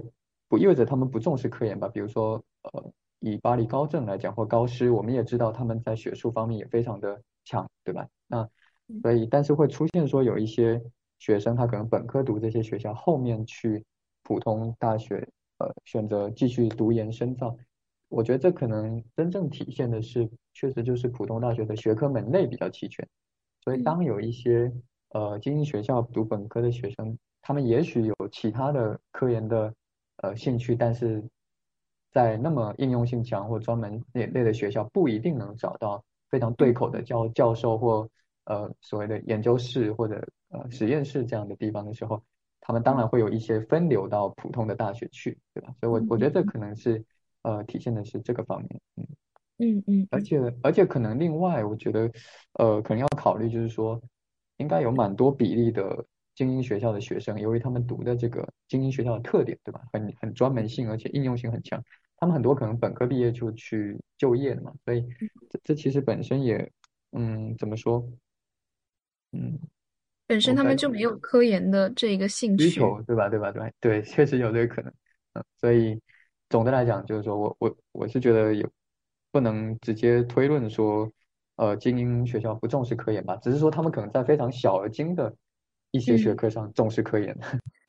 [0.49, 2.91] 不意味着他们不重视科研吧，比如说，呃。
[3.19, 8.07] 以巴黎高政来讲，或高师，我们也知道他们在学术方面也非常的强，对吧？
[8.27, 8.49] 那
[9.01, 10.81] 所以，但是会出现说有一些
[11.19, 13.83] 学生，他可能本科读这些学校，后面去
[14.23, 15.27] 普通大学，
[15.57, 17.55] 呃，选择继续读研深造。
[18.07, 23.05] 我觉得这可能真正体现的是，确实就是普通大学的学科门类比较齐全。
[23.63, 24.71] 所以，当有一些
[25.09, 29.73] 呃精英学校读本科的学生，他们也许有其他的科研的
[30.23, 31.21] 呃兴趣，但是。
[32.11, 38.09] 在那么应用性强或专门类类的学校，不一定能找到非常对口的教教授或
[38.45, 42.21] 呃所谓的研究室或者呃实验室这样的地方的时候，
[42.61, 45.73] 他们当然会有一些分流到普通的大学去，对吧？
[45.79, 47.03] 所以，我我觉得这可能是
[47.43, 49.07] 呃体现的是这个方面，嗯。
[49.61, 52.09] 嗯嗯，而且而且可能另外，我觉得
[52.53, 54.01] 呃可能要考虑就是说，
[54.55, 56.05] 应该有蛮多比例的
[56.39, 59.81] 精英学校的学生，由于他们读的这个精英学校的特点，对吧？
[59.91, 61.83] 很很专门性，而且应用性很强。
[62.15, 65.05] 他们很多可能本科毕业就去就业了嘛，所以
[65.49, 66.71] 这这其实本身也，
[67.11, 68.09] 嗯，怎么说，
[69.33, 69.59] 嗯，
[70.27, 73.27] 本身他们就没有科研的这一个兴趣，需求对吧？
[73.27, 73.51] 对吧？
[73.51, 74.93] 对对， 确实有这个可能，
[75.33, 75.99] 嗯，所以
[76.47, 78.65] 总的来讲就是说我我我是觉得也
[79.29, 81.11] 不能直接推论说，
[81.57, 85.35] 呃，精英学校不重视科研吧，只是说他们可能在非常小而精的
[85.91, 87.45] 一些学科上重视科研的。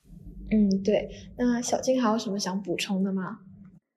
[0.52, 1.08] 嗯，对，
[1.38, 3.38] 那小静还有什么想补充的吗？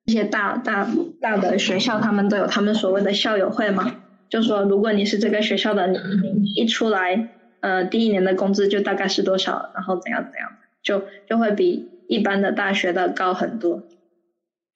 [0.04, 0.86] 一些大大
[1.20, 13.82] 大的学校，他们都有他们所谓的校友会嘛，就说如果你是这个学校的，你一出来，呃，第一年的工资就大概是多少，然后怎样怎样，就就会比一般的大学的高很多。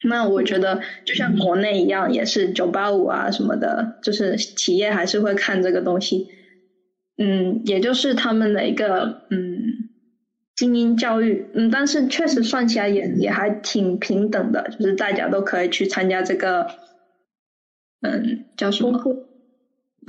[0.03, 6.29] 那我觉得就像国内一样，也是九八五啊什么的，就是企业还是会看这个东西，
[7.19, 9.89] 嗯，也就是他们的一个嗯。
[10.57, 16.67] 精英教育，嗯，但是确实算起来也也还挺平等的，就是大家都可以去参加这个，
[18.03, 19.01] 嗯，叫什么？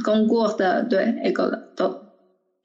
[0.04, 2.02] 公过的，对，A 个的都，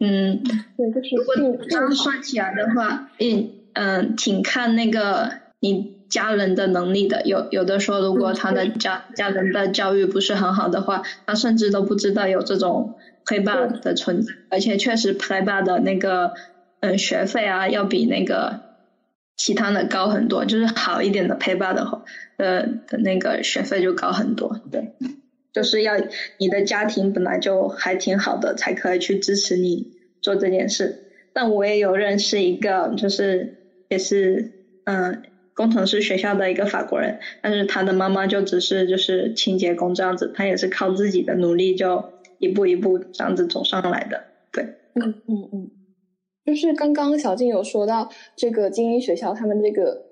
[0.00, 0.42] 嗯，
[0.78, 1.34] 对，就是如果
[1.68, 5.30] 这样算起来的话，嗯嗯，挺看那个
[5.60, 7.20] 你家人的能力的。
[7.26, 12.94] 有有的时候，如果他的家家人的教育不是很好的话，他甚至都不知道有这种
[13.30, 16.32] e b a 的存在，而且确实 e b a 的那个
[16.80, 18.60] 嗯学费啊，要比那个
[19.36, 21.84] 其他的高很多，就是好一点的 e b a 的
[22.36, 24.60] 的的那个学费就高很多。
[24.70, 24.92] 对，
[25.52, 25.94] 就是要
[26.38, 29.88] 你的家庭本来就还挺好的，才可以去支持你
[30.20, 31.00] 做这件事。
[31.32, 33.54] 但我也有认识一个，就是
[33.88, 34.52] 也是
[34.84, 35.22] 嗯。
[35.56, 42.04] 工程师学校的一个法国人，但是他的妈妈就只是就是清洁工这样子，他也是靠自己的努力就
[42.44, 44.22] 一步一步这样子走上来的。
[44.52, 44.62] 对，
[44.94, 45.70] 嗯嗯嗯，
[46.44, 50.04] 就是刚刚小静有说到这个精英学校，他们这个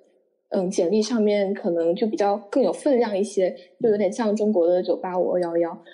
[0.48, 5.84] 嗯简历上面可能就比较更有分量一些，就有点像中国的九八五二幺幺。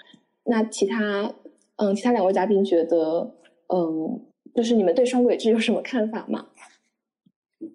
[0.45, 1.35] 那其他
[1.77, 3.35] 嗯其他两位嘉宾觉得
[3.69, 4.25] 嗯
[4.55, 6.47] 就是你们对双轨制有什么看法吗？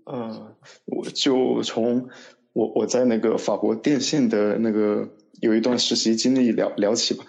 [0.06, 2.08] 呃，我就从
[2.54, 5.10] 我我在那个法国电信的那个
[5.42, 7.26] 有一段实习经历聊聊起吧，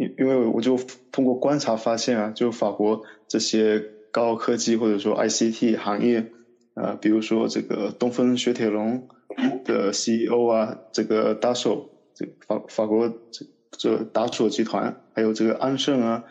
[0.00, 0.78] 因因为我就
[1.12, 6.32] 通过观察发现啊，就法国这些高科技或者说 ICT 行业，
[6.74, 9.06] 呃，比如说这个东风雪铁龙
[9.64, 16.24] 的 CEO 啊，这个达索，这法法国这这达索集团，还有这个安盛啊，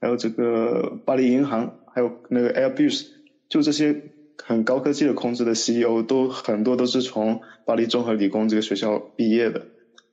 [0.00, 3.08] 还有这个巴黎银行，还有那个 Airbus，
[3.48, 4.02] 就这些。
[4.44, 9.62] 很高科技的控制的 CEO 都很多都是从巴黎综合理工这个学校毕业的，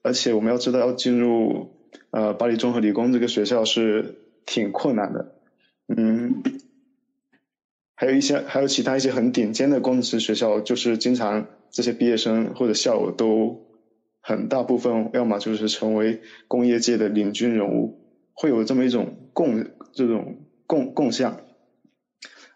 [0.01, 1.69] 而且我们要知道要进入
[2.13, 5.33] 呃巴黎综合理工这个学校是挺困难的，
[5.87, 6.43] 嗯，
[7.95, 13.65] 还有一些还有其他一些很顶尖的工程学校，就是经常这些毕业生或者校友都
[14.21, 17.99] 很大部分要么就是成为工业界的领军人物，
[18.33, 21.41] 会有这么一种共这种共共享，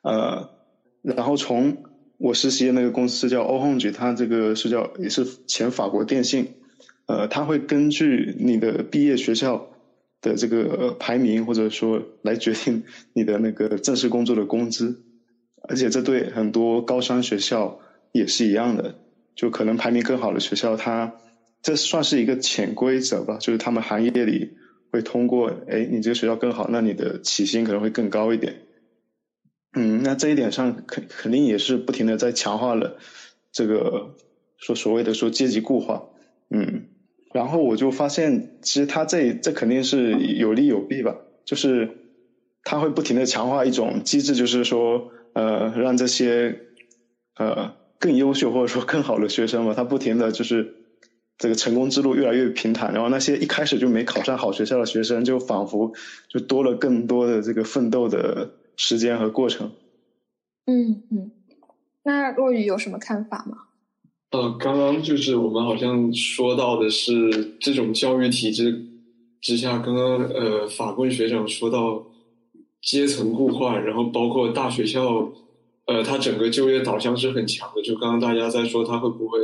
[0.03, 0.55] 呃。
[1.03, 1.77] 然后从
[2.17, 6.55] 我实习的那个公司叫 Orange，它这个是叫也是前法国电信，
[7.07, 9.69] 呃，它会根据你的毕业学校
[10.21, 15.01] 的这个排名，或者说来决定 你的那个正式工作的工资，
[15.69, 17.79] 而且这对很多高商学校
[18.11, 18.95] 也是一样的，
[19.35, 21.13] 就可能排名更好的学校，它
[21.61, 24.49] 这算是一个潜规则吧，就是他们行业里
[24.91, 28.61] 会通过，哎，你这个学校更好，那你的起薪可能会更高一点。
[29.73, 32.97] 嗯，那这一点上肯肯定也是不停的在强化了
[33.51, 34.15] 这个
[34.57, 36.03] 说所谓的说阶级固化，
[36.49, 36.87] 嗯，
[37.37, 41.89] 然后我就发现其实他这这肯定是有利有弊吧，就是
[42.63, 46.57] 他会不停的强化一种机制，就是说呃让这些
[47.37, 50.67] 呃更优秀或者说更好的学生嘛，他不停的就是
[51.37, 55.91] 这个成功之路越来越平坦，然后那些一开始就没考上好学校的学生，就仿佛
[56.29, 58.51] 就多了更多的这个奋斗的。
[58.79, 59.71] 时间和过程。
[60.67, 61.31] 嗯嗯，
[62.03, 63.57] 那若雨有什么看法吗？
[64.31, 68.85] 呃，刚刚就是我们好像说到的是这种教育体制
[69.41, 72.05] 之下，刚刚呃法棍学长说到
[72.81, 75.31] 阶层固化，然后包括大学校，
[75.85, 77.81] 呃，它整个就业导向是很强的。
[77.81, 79.39] 就刚刚大家在说，它会不会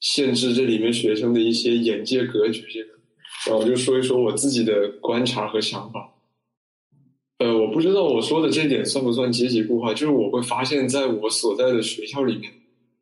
[0.00, 2.62] 限制这里面学生的一些眼界格局？
[2.72, 2.88] 这个，
[3.46, 6.14] 然后我就说一说我自己的观察和想法。
[7.40, 12.50] 呃，我不知道我说的这点算不算阶级固化，就是我会发现，在我所在的学校里面，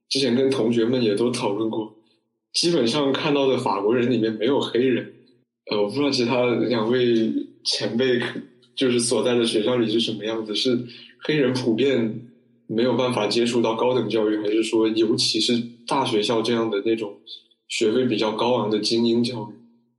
[0.08, 1.94] 之前跟同学们也都讨论过，
[2.52, 5.12] 基本上看到的法国人里面没有黑人。
[5.70, 7.32] 呃，我不知道其他两位
[7.64, 8.20] 前辈
[8.74, 10.78] 就是所在的学校里是什么样子，是
[11.22, 12.28] 黑人普遍
[12.66, 17.16] 没有办法接触到高等教育，还是说尤其是大学校这样的那种
[17.68, 19.54] 学费比较高昂的精英教育？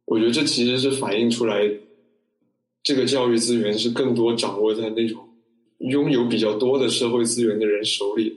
[0.05, 1.69] 我觉得这其实是反映出来。
[2.83, 5.27] 这个教育资源是更多掌握在那种
[5.79, 8.33] 拥有比较多的社会资源的人手里，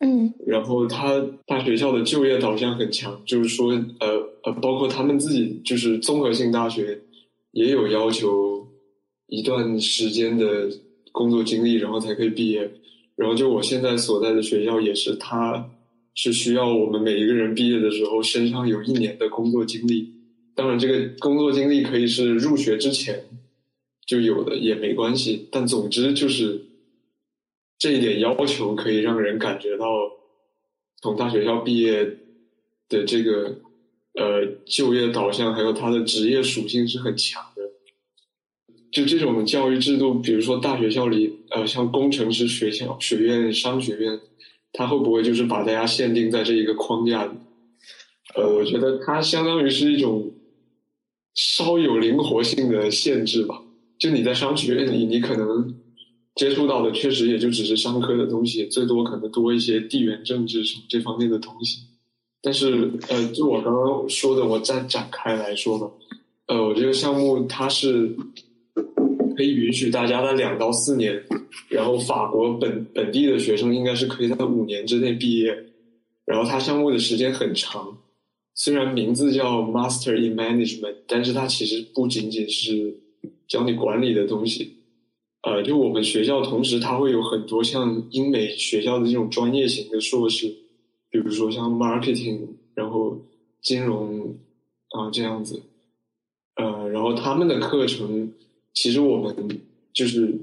[0.00, 4.08] 嗯，然后他大学校的就业导向很强，就是说，呃
[4.42, 6.98] 呃，包括他们自己就是综合性大学
[7.52, 8.66] 也有要求
[9.28, 10.70] 一段时间的
[11.12, 12.70] 工作经历，然后才可以毕业。
[13.16, 15.70] 然后就我现在所在的学校也是，他
[16.14, 20.10] 是需要我们每一个人毕业的时候身上有一年的工作经历。
[20.54, 23.22] 当然，这个工作经历可以是入学之前。
[24.06, 26.60] 就有的也没关系，但总之就是
[27.80, 29.86] 这一点要求可以让人感觉到，
[31.00, 32.04] 从大学校毕业
[32.90, 33.58] 的这个
[34.14, 37.62] 呃就业导向，还有它的职业属性是很强的。
[38.92, 44.20] 就这种教育制度，比如说大学校里，呃，像工程师学校、学院、商学院，
[44.74, 47.32] 它会不会就是把大家限定在这一个框架里？
[48.34, 50.30] 呃，我觉得它相当于是一种
[51.34, 53.62] 稍有灵活性的限制吧。
[53.98, 55.79] 就你在商学院里，你可能
[56.34, 61.80] 接触到的确实也就只是商科的东西，最多可能多一些地缘政治什么这方面的东西。
[62.42, 65.90] 但是，呃，就我刚刚说的，我再展开来说吧。
[66.46, 68.16] 呃，我这个项目它是
[69.36, 71.22] 可以允许大家在两到四年，
[71.68, 75.54] 然后法国本本地的学生应该是可以在五年之内毕业，
[76.24, 77.98] 然后它项目的时间很长，
[78.54, 82.96] 虽然名字叫 Master in Management，但是它其实不仅仅是
[83.46, 84.78] 教你管理的东西，
[85.42, 90.48] 呃，就我们学校同时它会有很多像英美学校的这种专业型的硕士，
[91.08, 92.40] 比如说像 Marketing，
[92.74, 93.18] 然后
[93.62, 94.36] 金融
[94.90, 95.62] 啊这样子。
[96.56, 98.30] 呃，然后他们的课程，
[98.74, 99.60] 其实我们
[99.94, 100.38] 就是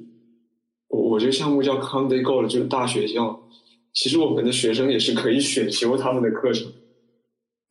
[0.88, 3.48] 我我这个项目叫 Conde Go 就是大学校，
[3.93, 6.72] 其实我们的学生也是可以选修他们的课程。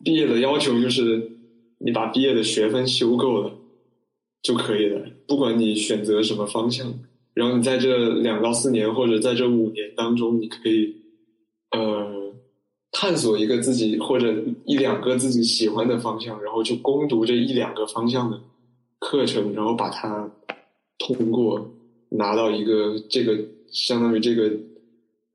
[0.05, 1.33] 毕业的要求就是
[1.79, 3.53] 你把毕业的学分修够了
[4.43, 6.87] 就可以了，不管你选择什么方向，
[7.37, 10.93] 然后你在这两到四年或者在这五年当中，你可以
[11.71, 12.17] 呃。
[12.93, 14.35] 探索一个自己或者
[14.65, 18.41] 一两个自己喜欢的方向，然后就攻读这一两个方向的
[19.01, 20.33] 课程，然后把它
[20.97, 21.71] 通过，
[22.09, 23.39] 拿到一个这个
[23.71, 24.51] 相当于这个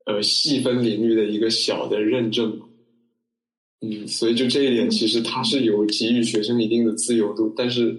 [0.06, 2.60] 呃细分领域的一个小的认证。
[3.80, 7.96] 嗯，所以就这一点，其实它是有给予学生一定的自由度，但是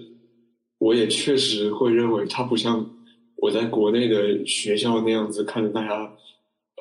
[0.76, 2.86] 我也确实会认为它不像
[3.44, 6.16] 我在国内的学校那样子看着大家。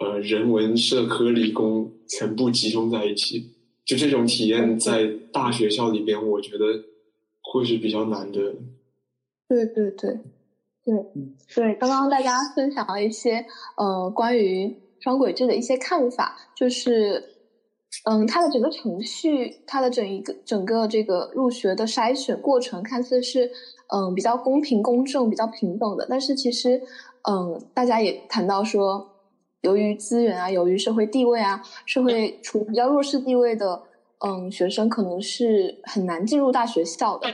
[0.01, 3.51] 呃，人文、社科、理工全部集中在一起，
[3.86, 6.66] 就这种体验在大学校里边，我觉得
[7.43, 8.39] 会是比较难的。
[9.47, 10.20] 对对对，
[10.84, 10.95] 对
[11.53, 13.45] 对，刚刚大家分享了一些
[13.78, 17.24] 呃关于双轨制的一些看法，就是
[18.09, 23.51] 嗯，它的整个程序，它的整一个整个这个入学的筛选过程，看似是
[23.93, 26.81] 嗯比较公平、公正、比较平等的，但是其实
[27.29, 29.09] 嗯，大家也谈到说。
[29.61, 33.81] 由于资源啊，由于社会地位啊，社会处比较弱势地位的，
[34.19, 37.29] 嗯，学生可能是很难进入大学校的。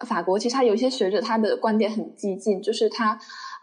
[0.00, 3.16] 法国其实他有些学者，他的观点很激进，就是他，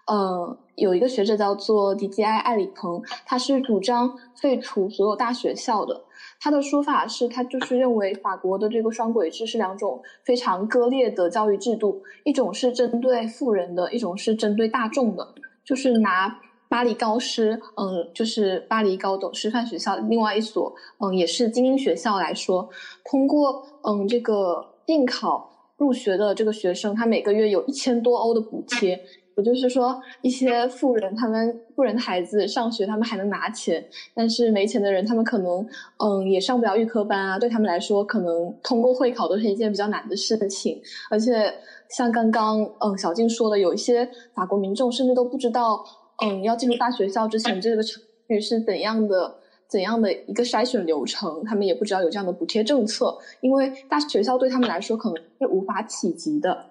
[0.07, 6.03] 呃，有一个学者叫做迪基埃·艾里蓬，他是主张废除所有大学校的。
[6.39, 15.27] 他的说法是他就是认为法国的这个双轨制是两种非常割裂的教育制度，一种是针对富人的，一种是针对大众的，
[15.63, 16.39] 就是拿。
[16.67, 22.67] 巴黎高师，嗯，就是巴黎高等师范学校另外一所，嗯，也是精英学校来说，
[23.05, 25.47] 通过嗯这个应考
[25.77, 28.99] 入学的这个学生，他每个月有一千多欧的补贴，
[29.35, 35.67] 也就是说，一些富人他们富人的孩子上学，他们还能拿钱，但是没钱的人，他们可能
[35.97, 41.53] 嗯也上不了预科班啊，对他们来说，可能通过会考都是一件比较难的事情，而且
[41.89, 45.83] 像刚刚嗯小静说的，有一些法国民众甚至都不知道。
[46.23, 49.35] 嗯，要进入大学校之前，这个程序是怎样的？
[49.67, 51.43] 怎样的一个筛选流程？
[51.43, 56.65] 他们也不知道有这样的补贴政策，因为大学校对他们来说可能是无法企及的。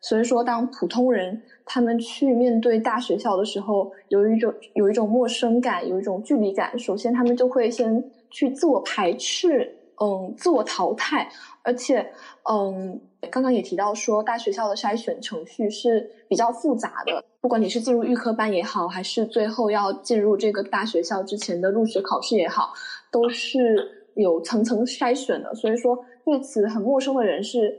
[0.00, 6.78] 所以说，当普通人他们去面对大学校的时候，有一种有一种陌生感，有一种距离感。
[6.78, 11.28] 首先，他们就会先去自我排斥，嗯，自我淘汰，
[11.62, 12.10] 而且，
[12.50, 13.00] 嗯。
[13.32, 17.24] 刚刚也提到说，大学校的筛选程序是比较复杂的。
[17.40, 22.72] 不管你是进入预科班也好，还是最后要进入这个大学校之前的入学考试也好，
[23.10, 25.52] 都是有层层筛选的。
[25.56, 27.76] 所以说，对此很陌生的人是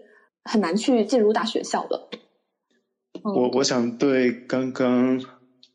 [0.50, 2.10] 很难去进入大学校的。
[3.24, 5.22] 我我想对刚刚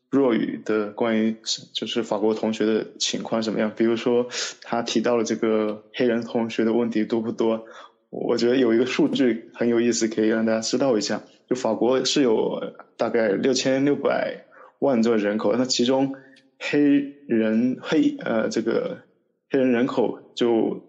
[0.09, 1.37] 若雨的关于
[1.73, 3.71] 就是法国同学的情况怎么样？
[3.75, 4.27] 比如说
[4.63, 7.65] 他提到了这个黑人同学的问题多不多？
[8.09, 11.23] 我觉得有一个数据很有意思，可以让大家知道一下。
[11.49, 14.45] 就法国是有大概六千六百
[14.79, 16.15] 万这个人口，那其中
[16.59, 16.79] 黑
[17.27, 18.97] 人黑呃这个
[19.49, 20.81] 黑人人口就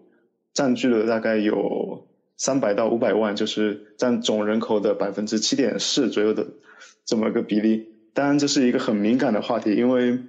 [0.53, 2.06] 占据了大概有
[2.37, 6.47] 三百到五百万，就是占总人口的百分之七点四左右的
[7.05, 7.89] 这么个比例。
[8.13, 10.19] 当然这是一个很敏感的话题，因为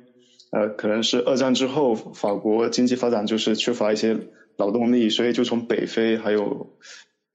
[0.50, 4.16] 呃可能是二战之后法国经济发展就是缺乏一些。
[4.58, 6.76] 劳动力，所以就从北非还有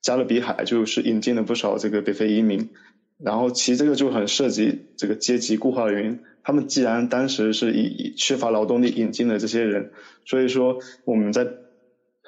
[0.01, 2.71] 加勒比海，就是引进了不少这个北非移民。
[3.17, 6.19] 然后其实这个就很涉及这个阶级固化的原因。
[6.43, 9.93] 他们既然当时是以缺乏劳动力引进的这些人，
[10.25, 11.47] 所以说我们在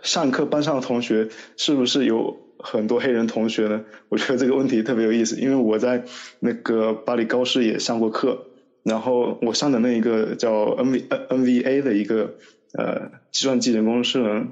[0.01, 3.83] 上课班上的同学是不是有很多黑人同学呢？
[4.09, 6.03] 我觉得这个问题特别有意思，因为我在
[6.39, 8.47] 那个巴黎高师也上过课，
[8.83, 12.35] 然后我上的那一个叫 N V N V A 的一个
[12.77, 14.51] 呃计算机人工智能。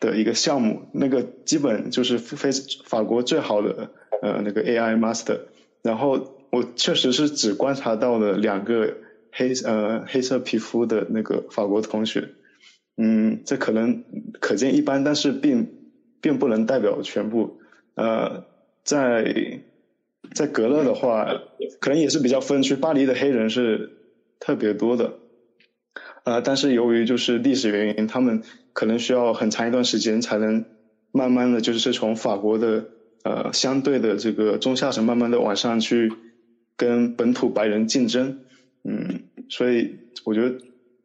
[0.00, 2.48] 的一个项目，那个基本就是非
[2.86, 3.90] 法国最好的
[4.22, 5.40] 呃那个 AI master，
[5.82, 8.94] 然后我确实是只观察到了两个
[9.30, 12.30] 黑呃黑色皮肤的那个法国同学，
[12.96, 14.02] 嗯，这可能
[14.40, 15.68] 可见一斑，但是并
[16.20, 17.58] 并不能代表全部，
[17.94, 18.44] 呃，
[18.84, 19.60] 在
[20.34, 21.26] 在格勒的话，
[21.80, 23.90] 可能也是比较分区，巴黎的黑人是
[24.38, 25.14] 特别多的，
[26.24, 30.64] 呃，但是由于就是历史原因，他们可能需要很长一段时间才能
[31.10, 32.84] 慢慢的就是从法国的
[33.24, 36.12] 呃相对的这个中下层慢慢的往上去
[36.76, 38.36] 跟本土白人竞争，
[38.84, 40.56] 嗯，所以我觉得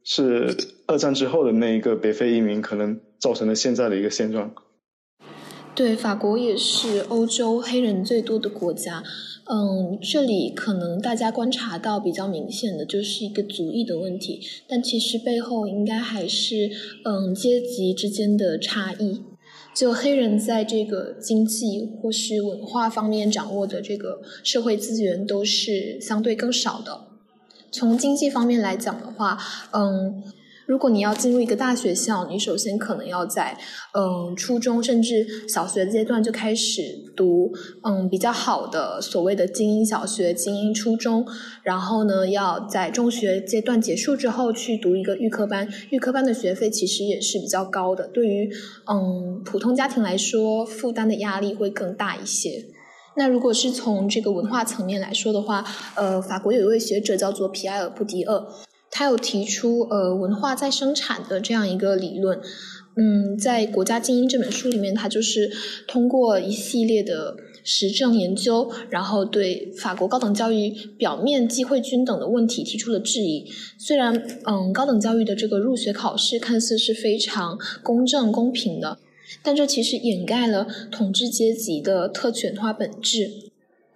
[0.05, 0.55] 是
[0.87, 4.53] 二战之后的那一个北非移民可能造成了现在的一个现状。
[5.75, 9.03] 对，法国也是欧洲黑人最多的国家。
[9.47, 16.69] 嗯，这里可能大家观察到比较明显的就是一个族裔的问题，但其实背后应该还是
[17.03, 19.21] 嗯阶级之间的差异。
[19.75, 27.04] 就黑人在这个经济或是文化方面掌握的这个社会资源都是相对更少的。
[27.77, 29.37] 从经济方面来讲的话，
[29.71, 30.23] 嗯。
[30.67, 33.55] 如果你要进入一个大学校，你首先可能要在
[33.93, 36.81] 嗯初中甚至小学阶段就开始
[37.15, 37.53] 读
[37.83, 41.23] 嗯比较好的所谓的精英小学、精英初中，
[41.61, 45.69] 然后呢要在中学阶段结束之后去读一个预科班。
[45.91, 48.49] 预科班的学费其实也是比较高的，对于
[48.87, 52.65] 嗯普通家庭来说，负担的压力会更大一些。
[53.17, 58.47] 那如果是从这个文化层面来说的话，呃，法国有一位学者叫做皮埃尔·布迪厄。
[58.91, 62.39] 他有提出呃文化再生产的这样一个理论，
[62.95, 65.51] 嗯，在《国家精英》这本书里面，他就是
[65.85, 67.35] 通过一系列的
[67.65, 73.45] 实证研究，然后对法国高等教育表面机会均等的问题提出了质疑。
[73.77, 78.97] 虽然嗯高等教育的这个入学考试看似是非常公正公平的，
[79.43, 83.31] 但这其实掩盖了统治阶级的特权化本质。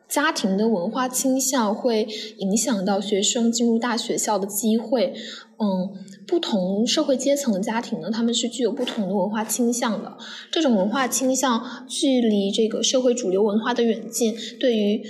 [0.07, 2.07] 家庭的文化倾向会
[2.39, 5.13] 影响到学生进入大学校的机会。
[5.59, 5.93] 嗯，
[6.25, 10.17] 不同社会阶层的家庭呢，他们是具有不同的文化倾向的。
[10.49, 15.03] 这种文化倾向距离这个社会主流文化的远近，对于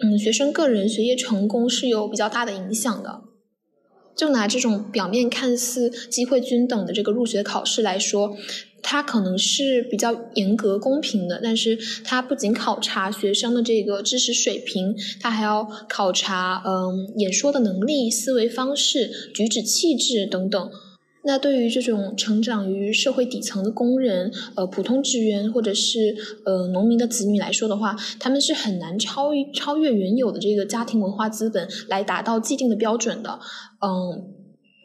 [0.00, 3.22] 嗯学生个人学业成功是有比较大的影响的。
[4.14, 8.36] 就拿这种表面看似机会均等的这个入学考试来说。
[8.86, 20.70] 它可能是比较严格公平的，但是它不仅考察学生的这个知识水平，它还要考察嗯演说的能力、思维方式、举止气质等等。
[21.26, 26.14] 那对于这种成长于社会底层的工人、呃普通职员或者是
[26.44, 33.40] 呃农民的子女来说的话，他们是很难超越超越原有的这个家庭文化资本来达到既定的标准的。
[33.80, 34.28] 嗯，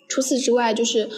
[0.08, 1.10] 除此之外就是。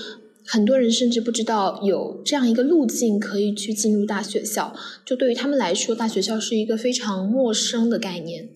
[0.45, 4.75] 很多人甚至不知道有这样一个路径可以去进入大学校，
[5.05, 8.49] 就对于他们来说，大学校是一个非常陌生的概念。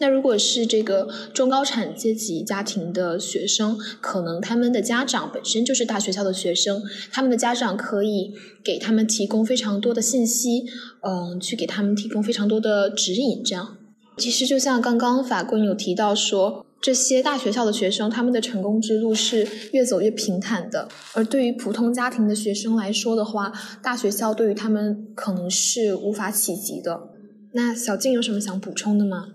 [0.00, 8.32] 那如果是这个中高产阶级家庭的学生，可能他们的家长本身就是大学校的学生，他们的家长可以
[8.62, 10.66] 给他们提供非常多的信息，
[11.02, 13.42] 嗯，去给他们提供非常多的指引。
[13.42, 13.76] 这样，
[14.16, 16.64] 其实就像刚刚法官有提到说。
[16.80, 20.88] 这些大学校的学生，他们的成功之路是越走越平坦的。
[21.12, 23.52] 而对于普通家庭的学生来说的话，
[23.82, 27.10] 大学校对于他们可能是无法企及的。
[27.52, 29.28] 那小静有什么想补充的吗？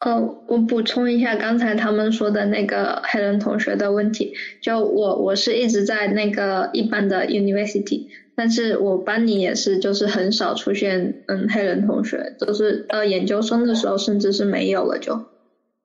[0.00, 0.18] 呃，
[0.48, 4.32] 我补充一下刚才他们说的那个黑人同学的问题。
[4.62, 15.33] 就我，我是一直在那个一般的 university，但是我班里也是，就是很少出现嗯黑人同学，就是呃研究生的时候甚至是没有了就。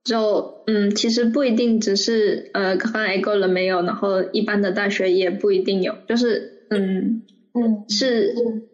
[0.10, 3.84] 就嗯，其实不一定只是呃，刚刚 A 够了没有？
[3.84, 7.22] 然后一般的大学也不一定有，就是嗯
[7.54, 8.34] 嗯，是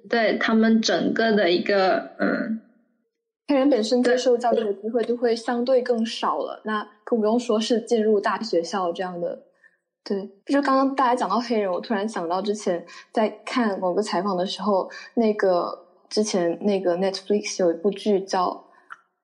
[0.10, 2.62] 对他们整个的一个嗯，
[3.50, 6.62] 黑人本身接受教育的机会就会相对更少了。
[6.64, 9.44] 那更不用说是进入大学校这样的。
[10.06, 15.78] 对，就刚刚大家讲到黑人，我突然想到之前在看某个采访的时候，那个
[16.10, 18.66] 之前那个 Netflix 有一部剧叫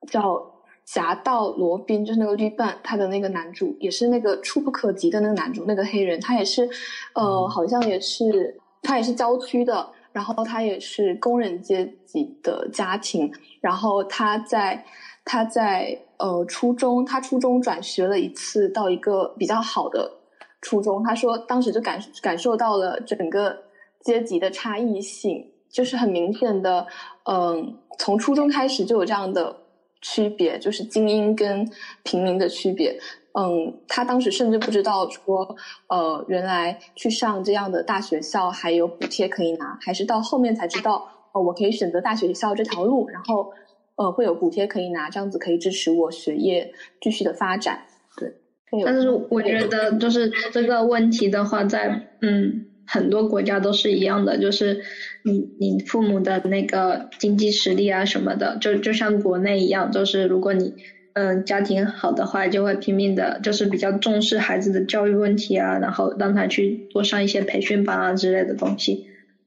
[0.10, 0.51] 叫。
[0.94, 6.70] 侠盗罗宾就是那个绿伴，他的那个男主也是那个触不可及的那个男主，那个黑人，他也是，
[7.14, 13.32] 呃，好像也是，他也是郊区的，然后他也是工人阶级的家庭，
[13.62, 14.84] 然后他在
[15.24, 20.12] 他在呃初中，他初中转学了一次到一个比较好的
[20.62, 23.58] 初中，他说当时就感感受到了整个
[24.02, 26.86] 阶级的差异性，就是很明显的，
[27.24, 29.56] 嗯，从初中开始就有这样的。
[30.02, 31.66] 区别就是精英跟
[32.04, 32.98] 平民的区别。
[33.34, 35.56] 嗯，他当时甚至不知道说，
[35.88, 43.52] 呃，原来去上这样的大学校还有补贴可以拿，还是到后面才知道，哦，我可以选择大学校这条路，然后，
[43.96, 47.86] 呃，会有补贴可以拿，这样子可以支持我学业继续的发展。
[48.18, 48.34] 对，
[48.84, 52.66] 但是我觉得就是这个问题的话，在嗯。
[52.92, 54.78] 很多国家都是一样的，就是
[55.24, 60.74] 你你父母的那个经济实力啊什么的，就就像国内一样，就是如果你
[61.14, 69.02] 嗯家庭好的话，就会拼命的，就是比较重视孩子的教育问题啊，然后让他去多上一些培训班啊之类的东西。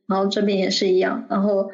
[0.07, 1.69] 然后这边也是一样，然后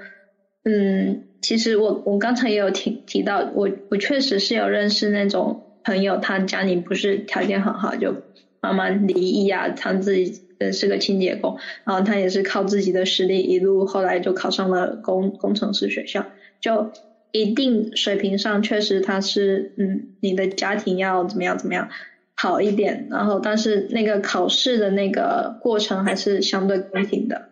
[0.65, 8.17] 嗯，其实我我刚才也有提提到，我我确实是有认识那种朋友，他家里不是条件很好，就
[8.61, 10.43] 妈妈离异啊，他自己。
[10.73, 16.27] 是个清洁工，然后他也是靠自己的实力一路，后来就考上了工工程师学校。
[16.61, 16.93] 就
[17.33, 21.89] 一定水平上，确实他是嗯，你的家庭要怎么样怎么样
[22.37, 27.49] 好一点，然后但是那个考试的那个过程还是相对公平的。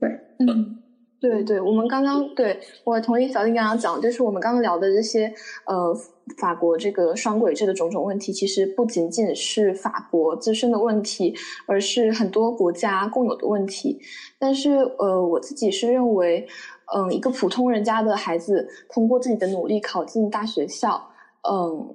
[0.00, 0.81] 对，嗯。
[1.22, 5.32] 对对，我们刚刚对我同意小丁刚刚讲，就是我们刚刚聊的这些
[5.66, 5.96] 呃
[6.36, 11.32] 法国这个双轨制的种种问题，其实不仅仅是法国自身的问题，
[11.68, 14.00] 而是很多国家共有的问题。
[14.36, 16.44] 但是呃，我自己是认为，
[16.92, 21.00] 嗯，一个普通人家的孩子通过自己的努力考进大学校，
[21.48, 21.94] 嗯，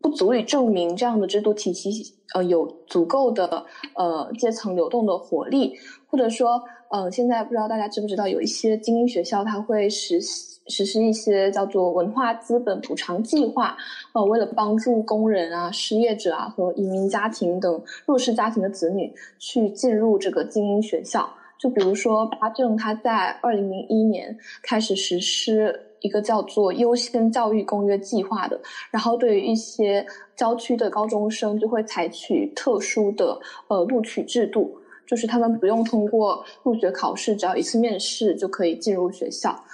[0.00, 3.66] 不足以证明这样的制度体系呃有足够的
[3.96, 5.74] 呃阶层流动的活力，
[6.06, 6.62] 或者说。
[6.94, 13.74] 嗯，现在不知道大家知不知道，有一些精英学校，它会实实施一些叫做文化资本补偿计划，
[14.12, 21.26] 呃，为了帮助工人啊、失业者啊和移民家庭等弱势家庭的子女去进入这个精英学校。
[21.58, 30.04] 就比如说，巴政他在二零零一年开始实施一个叫做优先教育公约计划的，然后对于一些
[30.36, 34.76] 郊区的高中生，就会采取特殊的呃录取制度。
[35.06, 39.64] 就是他们不用通过入学考试，只要一次面试就可以进入学校。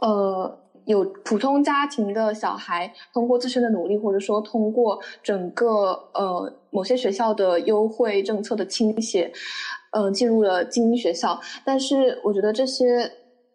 [0.00, 9.32] 呃，有普通家庭的小孩通过自身的努力，或者说通过整个呃某些学校的优惠政策的倾斜，
[9.92, 11.40] 呃，进入了精英学校。
[11.64, 13.10] 但是我觉得这些。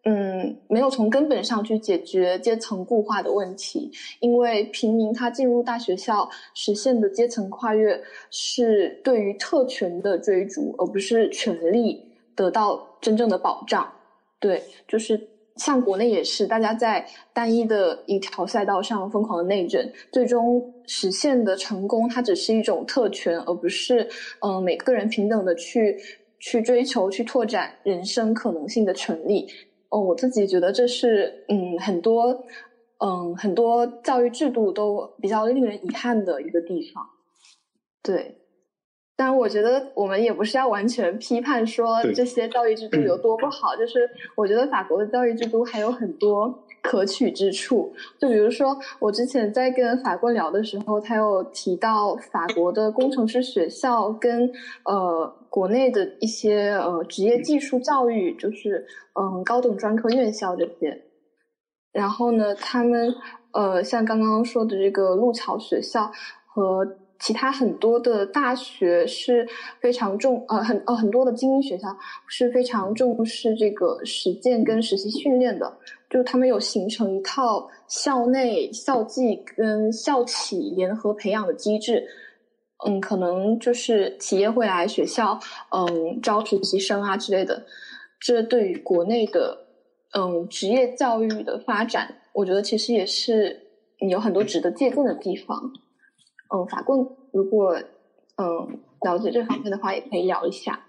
[0.10, 3.92] 嗯，没有从根本上去解决阶层固化的问题，
[4.22, 8.02] 因为平民他进入大学校实现的阶层跨越
[8.32, 12.02] 是对于特权的追逐，而不是权利
[12.38, 13.86] 得到真正的保障。
[14.40, 15.22] 对，就是
[15.58, 24.08] 像国内也是，大家在单一的一条赛道上疯狂的内卷，最终实现的成功，它只是一种特权，而不是
[24.40, 25.98] 嗯每个人平等的去
[26.40, 29.46] 去追求、去拓展人生可能性的权利。
[29.90, 32.46] 哦，我自己觉得这是嗯很多
[33.00, 37.08] 嗯很多教育制度都比较令人遗憾的一个地方，
[38.04, 38.38] 对。
[39.20, 47.94] 但我觉得我们也不是要完全批判说这些教育制度有多不好，就是我觉得法国的教育制度还有很多可取之处。
[48.18, 54.50] 就比如说，我之前在跟法官聊的时候，他有提到法国的工程师学校跟
[54.86, 55.34] 呃。
[55.50, 58.86] 国内的一些呃职业技术教育，就是
[59.20, 61.02] 嗯高等专科院校这些，
[61.92, 63.12] 然后呢，他们
[63.54, 66.12] 呃像刚刚说的这个路桥学校
[66.46, 66.86] 和
[67.18, 69.48] 其他很多的大学是
[69.80, 75.76] 非常重呃很呃很多的精英学校是非常重视这个实践跟实习训练的，
[76.10, 82.08] 就他们有形成一套校内校际跟校企联合培养的机制。
[82.86, 85.40] 嗯，可能就是企业会来学校，
[85.72, 87.66] 嗯，招实习生啊之类的。
[88.20, 89.66] 这对于国内的
[90.12, 93.60] 嗯职业教育的发展，我觉得其实也是
[94.08, 95.72] 有很多值得借鉴的地方。
[96.54, 97.76] 嗯，法棍如果
[98.36, 100.86] 嗯了解这方面的话，也可以聊一下。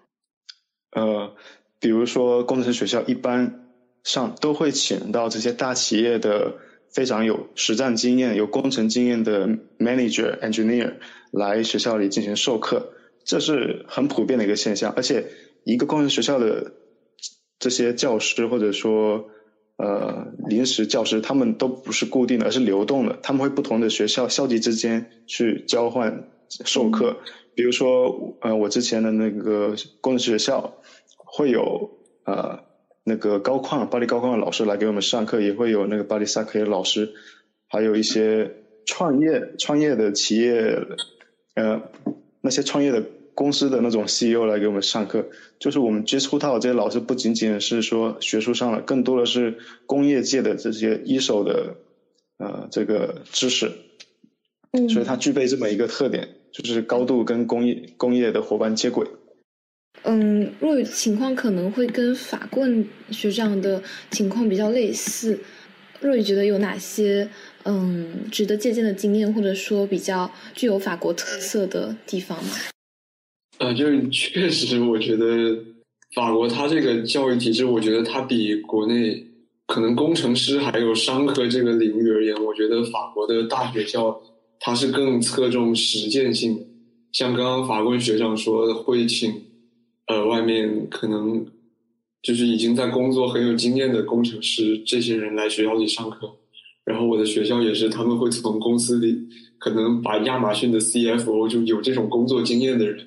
[0.93, 1.35] 呃，
[1.81, 3.68] 比如说工程学校一般
[4.09, 6.55] 上都会请到这些大企业的。
[6.91, 9.47] 非常有实战经验、有工程经验的
[9.79, 10.95] manager engineer
[11.31, 12.95] 来学校里进行授课，
[13.27, 14.91] 这是很普遍的一个现象。
[14.97, 15.27] 而且，
[15.65, 16.73] 一个工程学校的
[17.59, 19.29] 这些教师或者说
[19.77, 23.19] 呃临时教师，他们都不是固定的，而是流动的。
[23.23, 27.19] 他们会不同的学校校级之间去交换授课。
[27.55, 30.73] 比如说，呃，我之前的那个工程学校
[31.19, 31.91] 会有
[32.25, 32.67] 呃。
[33.09, 37.11] 那个高矿巴黎高矿的老师来给我们上课，也会有那个巴黎萨克的老师，
[37.67, 38.55] 还有一些
[38.85, 40.79] 创业创业的企业，
[41.55, 41.83] 呃，
[42.43, 43.03] 那些创业的
[43.35, 45.27] 公司的那种 CEO 来给我们上课。
[45.59, 51.75] 就是我们接触到这些老师，不仅仅是说学术上的，更多的是工业界的这些一手的
[52.39, 53.73] 呃这个知识。
[54.73, 54.89] 嗯。
[54.89, 59.07] 所以它具备这么一个特点，就是高度跟工业工业的伙伴接轨。
[60.05, 65.39] 嗯，若雨情况可能会跟法棍学长的情况比较类似。
[66.01, 67.29] 若雨觉得有哪些
[67.65, 72.51] 嗯值得借鉴的经验，或者说比较具有法国特色的地方吗？
[73.59, 75.59] 啊，就是确实，我觉得
[76.15, 79.27] 法国它这个教育体制，我觉得它比国内
[79.67, 84.23] 可能工程师还有商科这个领域而言，我觉得法国的大学校
[84.61, 86.65] 它是更侧重实践性的。
[87.11, 89.35] 像刚刚法国学长说会请
[90.09, 91.47] 呃外面可能
[92.23, 96.31] 就是已经在工作很有经验的工程师这些人来学校里上课，
[96.85, 99.17] 然后我的学校也是他们会从公司里
[99.59, 103.07] 可能把亚马逊的 CFO 就有这种工作经验的人，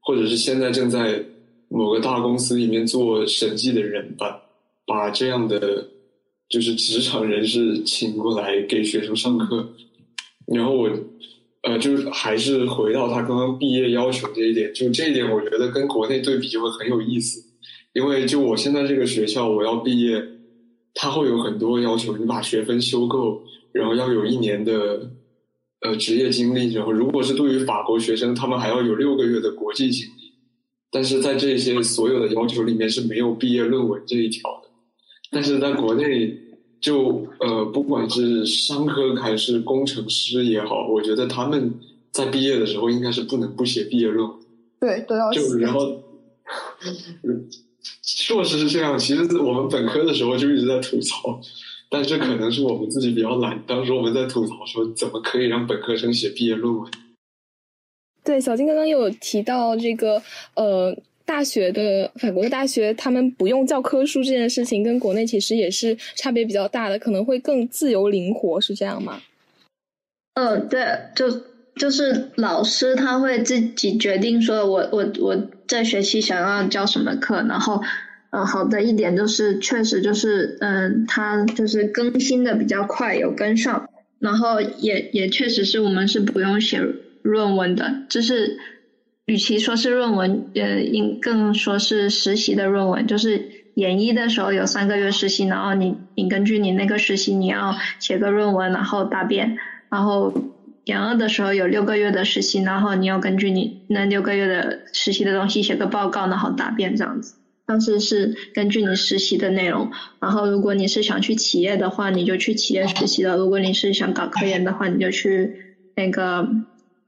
[0.00, 1.24] 或者是现在正在。
[1.72, 4.42] 某个大公司里面做审计的人，把
[4.84, 5.86] 把这样的
[6.48, 9.72] 就是职场人士请过来给学生上课，
[10.46, 10.90] 然后我
[11.62, 17.42] 呃，就是还是回到他刚刚毕业要求这一点，就这一点，我觉得跟国内对比就会很有意思，
[17.92, 20.22] 因为就我现在这个学校，我要毕业，
[20.94, 23.42] 他会有很多要求，你把学分修够，
[23.72, 25.10] 然后要有一年的
[25.82, 30.32] 呃职业经历，然后如果是对于法国学生，他们还要有六个月的国际经历。
[30.92, 34.68] 但是在这些所有的要求里面是没有毕业论文这一条的，
[35.30, 36.36] 但是在国内
[36.80, 41.74] 就呃不管是商科还是工程师也好，我觉得他们
[42.10, 44.38] 在毕业的时候应该是不能不写毕业论文。
[44.80, 45.40] 对，都要写。
[45.40, 46.02] 就然后，
[48.02, 51.38] 硕士是这样，其实我们本科的时候就一直在吐槽，
[51.90, 53.62] 但这可能是我们自己比较懒。
[53.66, 56.90] 当时我们在吐槽说，怎么可以让本科生写毕业论文？
[58.24, 60.22] 对，小金刚刚有提到这个，
[60.54, 60.96] 呃，
[61.30, 69.20] 大学的法国的大学，他们不用教科书这件事情，跟国内其实也是差别比较大的，可能会更自由灵活，是这样吗？
[70.34, 71.30] 嗯，对，就
[71.76, 75.36] 就是老师他会自己决定说，我我我
[75.68, 77.80] 这学期想要教什么课，然后，
[78.30, 86.80] 呃，好的一点就是，确实就是，嗯，他就是更新的比较快，有跟上，然后也也确实是我们是不用写。
[87.22, 88.56] 论文的，就是
[89.30, 93.06] 与其说是论文，呃，应更说是实习的论文。
[93.06, 93.40] 就是
[93.74, 99.56] 研一的时候有三个月实习，然后你你根据你那个实习，你要写个论文，然后答辩。
[99.88, 100.34] 然后
[100.82, 107.36] 研二的时候有六个月的实习，然后你要根据你那六个月的实习的东西写个报告，然后答辩这样子。
[107.66, 115.52] 当时是根据你实习的内容，然后如果你是想去企业的话，你就去企业实习了；如果你是想搞科研的话，你就去
[115.94, 116.48] 那个。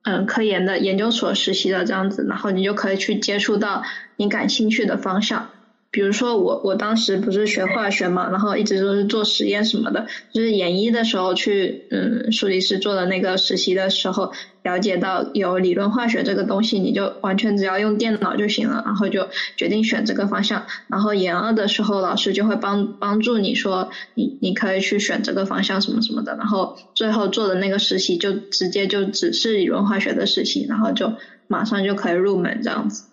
[0.05, 3.83] 嗯，科研的研究所实习的这样子，然后你就可以去接触到
[4.17, 5.49] 你感兴趣的方向。
[5.93, 14.33] 比如说我我当时不是学化学嘛，然后一直都是做实验什么的，就是研一的时候去嗯数理师做的那个实习的时候，
[14.63, 20.65] 了解到有理论化学这个东西，你就完全只要用电脑就行了，然后就决定选这个方向。
[20.89, 31.13] 然后研二的时候，老师就会帮帮助你说你你可以去选这个方向什么什么的，然后最后做的那个实习就直接就只是理论化学的实习，然后就
[31.49, 33.12] 马上就可以入门这样子。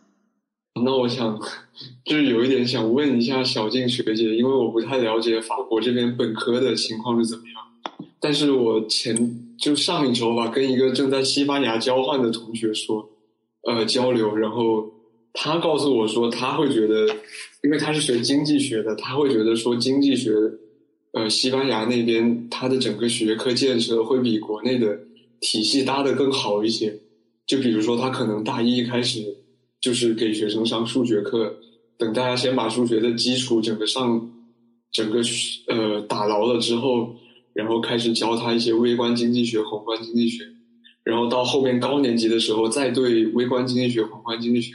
[0.83, 1.39] 那我想，
[2.05, 7.55] 就是有一点想问一下小静学姐，因为我不太了解法国这边本科的情况是怎么样。
[8.19, 9.15] 但是我前
[9.57, 13.09] 就上一周吧，跟一个正在西班牙交换的同学说，
[13.67, 14.91] 呃，交流，然后
[15.33, 17.07] 他告诉我说，他会觉得，
[17.63, 20.31] 因为他是学经济学的，他会觉得说经济学，
[21.13, 24.99] 呃，西班牙那边他的整个学科建设会比国内的
[25.39, 26.99] 体系搭的更好一些。
[27.47, 29.37] 就比如说，他可能大一开始。
[29.81, 31.55] 就是给学生上数学课，
[31.97, 34.29] 等大家先把数学的基础整个上，
[34.91, 35.21] 整个
[35.67, 37.15] 呃打牢了之后，
[37.53, 40.43] 然后开始教他一些微观经济学、宏观经济学，
[41.03, 44.73] 然后到后面高年级的时候，再对微观经济学、宏观经济学，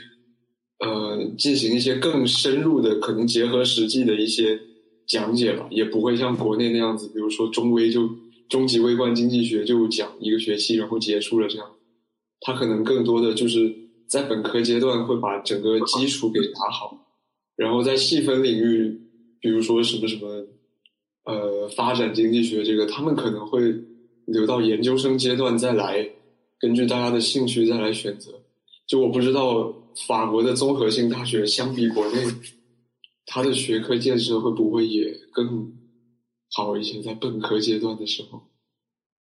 [0.79, 4.59] 呃进行一些更深入的、可能结合实际的一些
[5.05, 8.09] 讲解吧，也不会像国内那样子，比如说中微就
[8.49, 11.67] 中级微观经济学就讲一个学期，然后结束了这样，
[12.41, 13.84] 他可能更多的就是。
[14.07, 16.97] 在本科阶段会把整个基础给打好，
[17.55, 19.01] 然后在细分领域，
[19.39, 20.45] 比如说什么什么，
[21.25, 23.73] 呃，发展经济学这个，他们可能会
[24.25, 26.07] 留到研究生阶段再来，
[26.59, 28.31] 根据大家的兴趣再来选择。
[28.87, 29.73] 就我不知道
[30.07, 32.23] 法国的综合性大学相比国内，
[33.25, 35.73] 它的学科建设会不会也更
[36.51, 37.01] 好一些？
[37.01, 38.43] 在本科阶段的时候。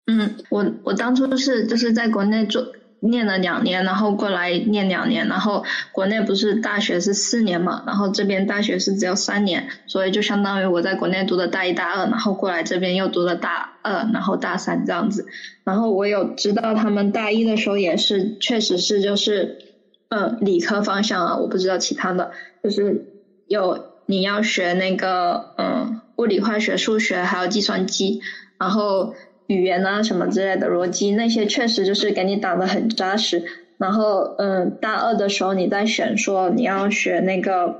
[0.07, 2.67] 嗯，我我当初是就是在国内做。
[3.01, 15.27] 念了两年，然后过来念两年，然后国内不是大学是四年嘛，然后这边大学是只有三年，所以就相当于我在国内读的大一、大二，然后过来这边又读了大二，然后大三这样子。
[15.65, 19.59] 然后我有知道他们大一的时候也是，确实是就是，
[20.09, 22.31] 嗯，理科方向啊，我不知道其他的，
[22.65, 23.05] 就是
[23.47, 28.21] 有你要学那个嗯物理、化学、数学，还有计算机，
[28.59, 29.15] 然后。
[29.47, 33.43] 语言啊什么之类的逻辑那些确实就是给你打的很扎实，
[33.79, 37.77] 然后嗯大二的时候你在选说你要学那个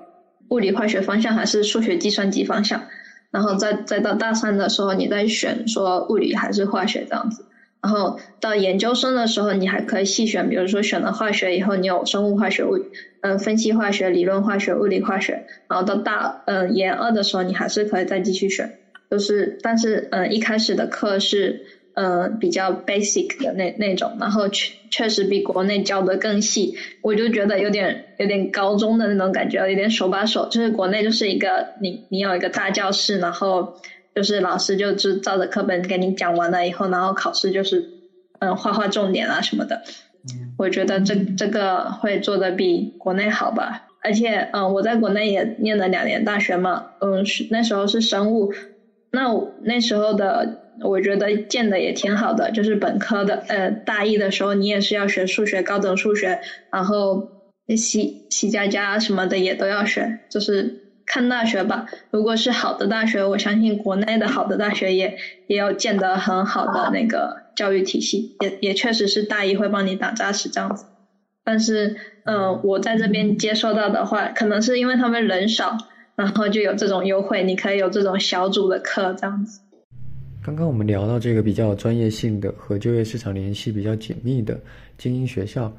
[0.51, 2.85] 物理化学方向还是数学计算机方向，
[3.31, 7.45] 然后再再到大三的时候，你再选说物理还是化学这样子。
[7.83, 12.79] 然后到研究生的时候，你还可以细选，比如说选了化学以后，你有生物化学、物
[13.21, 15.45] 嗯分析化学、理论化学、物理化学。
[15.69, 18.73] 然后到大嗯研二的时候，你还是可以再继续选，
[19.11, 21.61] 就是但是嗯一开始的课是
[21.95, 30.49] 嗯比较 basic 的那那种，然后确确实比国内教的更细，我就觉得有点有点高中的那种感觉，有点手把手。
[30.49, 33.75] 就是国内就是一个你你有一个大教室，然后。
[34.17, 37.85] 就是老师就就照着课本给你讲完了以后，然后考试就是
[38.39, 39.83] 嗯画画重点啊什么的。
[40.57, 43.83] 我觉得这这个会做的比国内好吧。
[44.03, 48.55] 而且嗯我在国内也念了两年大学嘛，嗯是那时候是生物，
[49.17, 49.23] 那
[49.63, 56.39] 那时候的我觉得建的也挺好的，就是本科的呃大一的时候你也是要学数学高等数学，
[56.71, 57.29] 然后
[57.77, 60.83] 习习加加什么的也都要学，就是。
[61.09, 65.15] 看大学吧，如果是好的大学，我相信国内的好的大学也
[65.47, 70.85] 也有建得很好的那个教育体系，也也确实是大一会帮你打扎实这样子。
[71.45, 71.95] 但是，
[72.25, 75.77] 嗯，我在这边接收到的话，可能是因为他们人少，
[76.17, 79.61] 然后就有这种优惠，你可以有这种小组的课这样子。
[80.43, 84.59] 刚刚我们聊到这个比较专业性的和就业市场联系比较紧密的
[84.99, 85.73] 精英学校。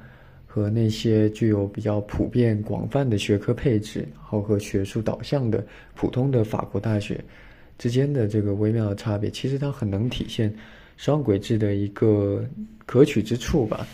[0.49, 5.63] 和那些具有比较普遍、广泛的学科配置，然后和学术导向的
[5.93, 7.23] 普通的法国大学
[7.77, 10.51] 之间的这个微妙的差别，其实它很能体现
[10.95, 12.43] 双轨制的一个
[12.87, 13.85] 可取之处吧。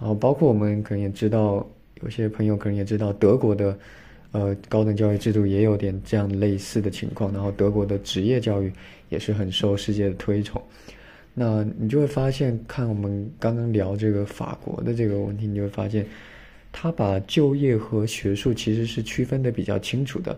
[0.00, 1.66] 然后，包括我们可能也知道，
[2.00, 3.78] 有些朋友可能也知道，德国的
[4.32, 7.32] 呃高等教育制度也有点这样类似的情况。
[7.32, 8.72] 然后，德国的职业教育
[9.08, 10.60] 也是很受世界的推崇。
[11.34, 16.04] 那你就会发现，看我们刚刚聊这个法国的这个问题，你就会发现，
[16.72, 20.36] 他把就业和学术其实是区分的比较清楚的。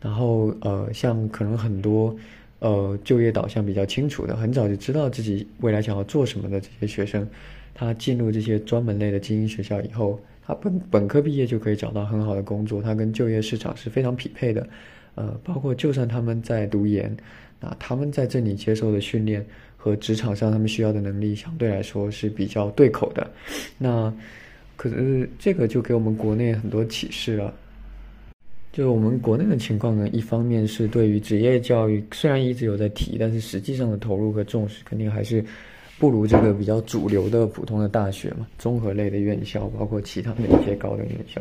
[0.00, 2.16] 然后，呃，像可能很多，
[2.58, 7.28] 呃，就业导向比较清楚的，很早就知道自己未来想要做什么的这些学生，
[7.72, 10.18] 他进入这些专门类的精英学校以后，
[10.50, 14.66] 他本本科毕业就可以找到很好的工作，他跟就业市场是非常匹配的。
[15.14, 17.14] 呃，包括就算他们在读研，
[17.60, 19.44] 那他们在这里接受的训练。
[19.82, 23.30] 和职场上他们需要的能力相对来说是比较对口的，
[23.78, 24.12] 那
[24.76, 27.54] 可是这个就给我们国内很多启示了。
[28.70, 35.42] 就我们国内的情况呢，一方面是对于职业教育虽然一直有在提，但是实际上的投入和重视肯定还是
[36.00, 41.40] 不如这个比较主流的普通的大学嘛，综合类的院校，包括其他的一些高等院校。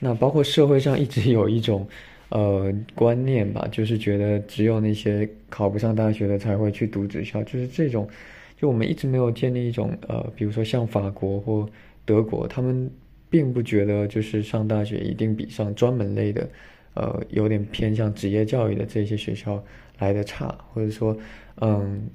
[0.00, 1.86] 那包括社会上一直有一种。
[2.34, 8.08] 呃，观念吧，就是觉得只有那些考不上大学的才会去读职校，就是这种，
[8.56, 11.68] 就我们一直没有建立一种呃，比如说像法国或
[12.06, 12.90] 德国，他们
[13.28, 16.48] 并不觉得就是上大学一定比上专门类的，
[16.94, 19.62] 呃，有点偏向职业教育的这些学校
[19.98, 21.14] 来的差，或者说，
[21.60, 22.08] 嗯，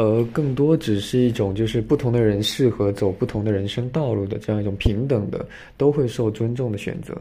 [0.00, 5.46] 而更多只是一种就是不同的人适合走不同的人生道路的这样一种平等的，
[5.76, 7.14] 都会受尊重的选择。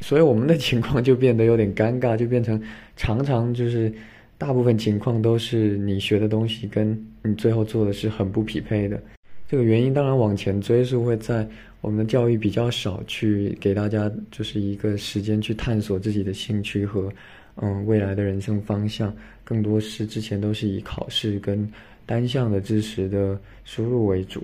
[0.00, 2.60] 所以我们的情况就变得有点尴尬，就变成
[2.96, 3.92] 常常就是
[4.38, 8.98] 大部分情况都是你学的东西跟你最后做的是很不匹配的。
[9.46, 11.46] 这个原因当然往前追溯会在
[11.80, 17.10] 我们的教育比较少去给大家就是一个时间去探索自己的兴趣和
[17.56, 21.68] 嗯未来的人生方向，更多是之前都是以考试跟
[22.08, 24.42] 单向的知识的输入为主。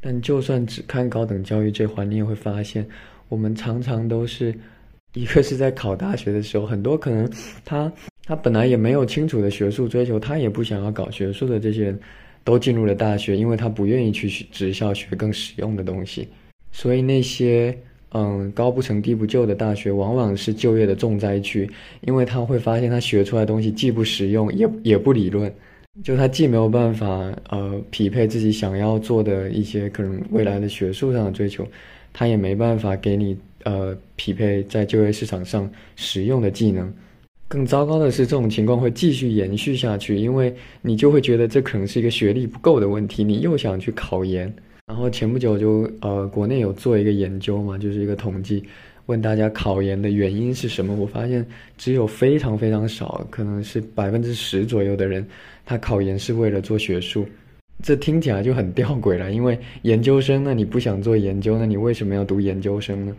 [0.00, 2.86] 但就算只看高等教育这环，你也会发现
[3.28, 4.54] 我们常常都是。
[5.14, 7.26] 一个是在考大学的时候，很多可能
[7.64, 7.90] 他
[8.26, 11.98] 他本来也没有清楚的学术追求，他也不想要搞学术的这些人，
[12.44, 16.28] 都进入了大学，因为他不愿意去职校学更实用的东西。
[16.70, 17.74] 所以那些
[18.10, 21.66] 嗯高不成低不就的大学，往往是就业的重灾区，
[22.02, 25.50] 因为他会发现他学出来东西既不实用，也也不理论，
[26.02, 27.06] 就他既没有办法
[27.50, 31.66] 呃匹配自己想要做的一些可能未来的学术上的追求，
[32.12, 33.36] 他也没办法给你。
[33.64, 36.88] 呃，匹配在就业市场上实用的技能。
[37.48, 44.54] 更糟糕的是，这种情况会继续延续下去，因为你就会觉得这可能是一个学历不够的问题，你又想去考研。
[44.86, 48.62] 然后前不久就呃，国内有做一个研究嘛，就是一个统计，
[49.06, 50.94] 问大家考研的原因是什么？
[50.94, 51.44] 我发现
[51.78, 55.26] 只有非常非常少，可能是百分之十左右的人，
[55.64, 57.26] 他考研是为了做学术。
[57.82, 63.14] 这听起来就很吊诡了，因为研究生那你不想做研究，那你为什么要读研究生呢？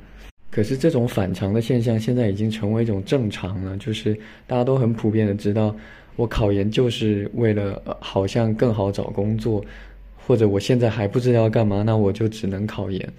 [0.50, 4.18] 可是这种反常的现象现在已经成为一种正常了，就是
[4.48, 5.76] 大家都很普遍的知道，
[6.16, 9.64] 我考研就是为了好像更好找工作，
[10.18, 13.14] 或者我现在还不知道要干嘛，那我就只能考研。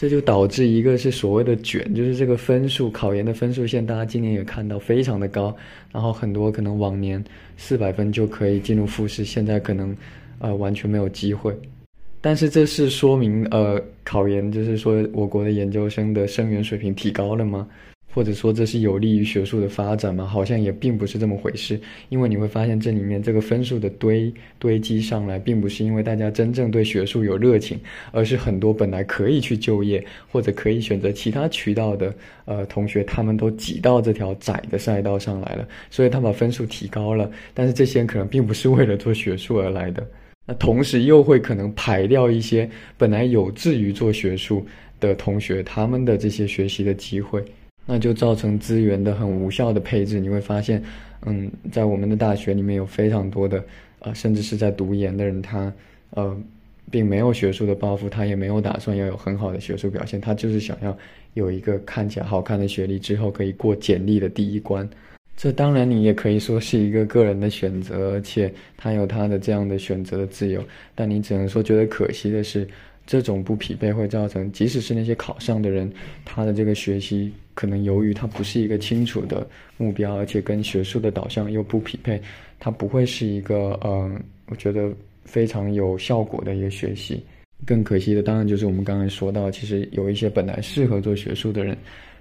[0.00, 5.54] 这就导致一个是所谓的卷，就是这个分数考研的分数线，大家今年也看到非常的高，
[5.92, 7.22] 然后很多可能往年
[7.58, 9.94] 四百分就可以进入复试，现在可能
[10.38, 11.54] 呃完全没有机会。
[12.22, 17.68] 但是这是说明呃考研就是说我国的研究生的生源水平提高了吗？
[18.12, 20.24] 或者说这是有利于学术的发展吗？
[20.24, 27.78] 好像也并不是这么回事，因为你会发现这里面这个分数的堆堆积上来，并不是因为大家真正对学术有热情，
[28.10, 32.14] 而是很多本来可以去就业或者可以选择其他渠道的
[32.46, 37.30] 呃同学，他们都挤到这条窄的赛道上来了，所以他把分数提高了。
[37.54, 40.04] 但是这些人可能并不是为了做学术而来的，
[40.46, 44.66] 那同时又会可能排掉一些本来有志于做学术
[44.98, 47.40] 的同学，他们的这些学习的机会。
[47.92, 50.20] 那就造成资源的很无效的配置。
[50.20, 50.80] 你会发现，
[51.26, 53.64] 嗯，在我们的大学里面有非常多的，
[53.98, 55.72] 呃，甚至是在读研的人，他，
[56.10, 56.40] 呃，
[56.88, 60.96] 并没有学术的抱负，他也没有打算要有很好的学术表现，他就是想要
[61.34, 64.88] 有一个看起来好看的学历，之后可以过简历的第一关。
[65.36, 70.62] 这当然你也可以说是一个个人的选择，而且他有他的这样的选择的自由。
[70.94, 72.68] 但你只能说觉得可惜的是。
[73.06, 75.90] 这种不匹配会造成，即使是那些考上的人，
[76.24, 79.46] 他的这个学习可能由于他不是一个清楚的
[79.76, 82.18] 目标，而且跟学术的导向又不匹配，
[82.58, 84.90] 他不会是一个嗯，我觉得
[85.26, 87.22] 非常有效果的一个学习。
[87.66, 91.76] 更可惜的当然就是我们刚才说到，其实有一些本来适合做学术的人，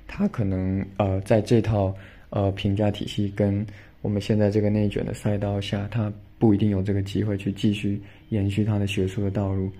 [0.09, 1.95] 他可能呃在这套
[2.31, 3.65] 呃评价体系跟
[4.01, 9.71] 我们现在这个内卷的赛道下，他不一定有这个机会去继续延续他的学术的道路。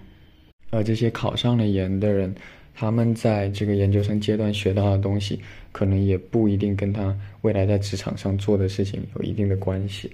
[0.71, 2.33] 而这些考上了研的人，
[2.79, 5.37] 他们在这个研究生阶段学到的东西，
[5.73, 10.09] 可能也不一定跟他未来在职场上做的事情有一定的关系。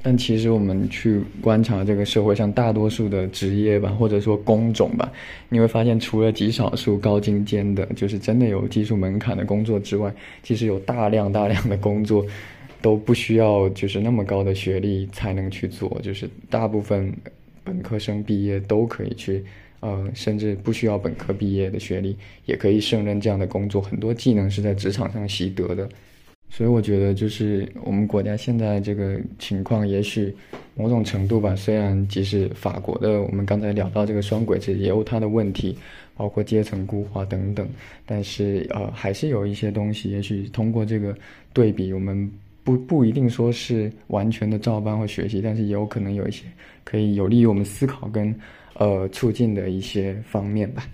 [0.00, 5.10] 但其实我们去观察这个社会上大多数的职业吧，或者说工种吧，
[5.48, 12.24] 你会发现，除了极少数高精尖的，就是真的有技术门槛的工作之外，其实有大量大量的工作
[12.80, 17.12] 都不需要就是那么高的学历才能去做，就是大部分
[17.64, 19.44] 本科生毕业都可以去。
[19.84, 22.16] 呃，甚至不需要本科毕业的学历，
[22.46, 23.82] 也可以胜任这样的工作。
[23.82, 25.86] 很多技能是在职场上习得的，
[26.48, 30.34] 所以我觉得，就是我们国家现在这个情况，也许
[30.74, 31.54] 某种程度吧。
[31.54, 35.76] 虽然即使法国的，我们刚才聊到这个双轨制也有它的问题，
[36.16, 37.68] 包括阶层固化等等，
[38.06, 41.14] 但是呃，还是有一些东西，也许通过这个
[41.52, 42.32] 对比，我们
[42.62, 46.44] 不不一定说是完全的照搬或学习，但是也有可能有一些
[46.84, 48.34] 可以有利于我们思考跟。
[48.76, 50.84] 呃，促进的一些方面吧。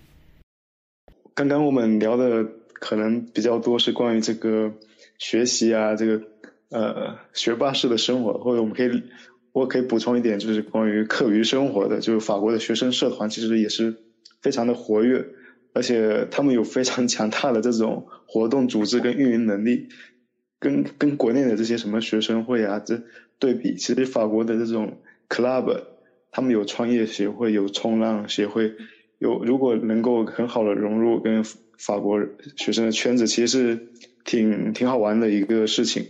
[1.34, 4.74] 刚刚我们聊的可能比较多是关于这个
[5.18, 6.22] 学习啊，这个
[6.70, 9.02] 呃学霸式的生活，或者我们可以
[9.52, 13.96] 我可以补充一点，就是关于课余生活的，就是法国的学生社团其实也是
[14.42, 15.24] 非常的活跃，
[15.72, 19.88] 而且他们有非常强大的这种活动组织跟运营能力，
[20.58, 23.02] 跟跟国内的这些什么学生会啊这
[23.38, 24.98] 对比，其实法国的这种
[25.30, 25.84] club。
[26.32, 28.72] 他们有创业协会，有冲浪协会，
[29.18, 31.42] 有如果能够很好的融入跟
[31.76, 32.20] 法国
[32.56, 33.88] 学生的圈子，其实是
[34.24, 36.06] 挺挺好玩的一个事情。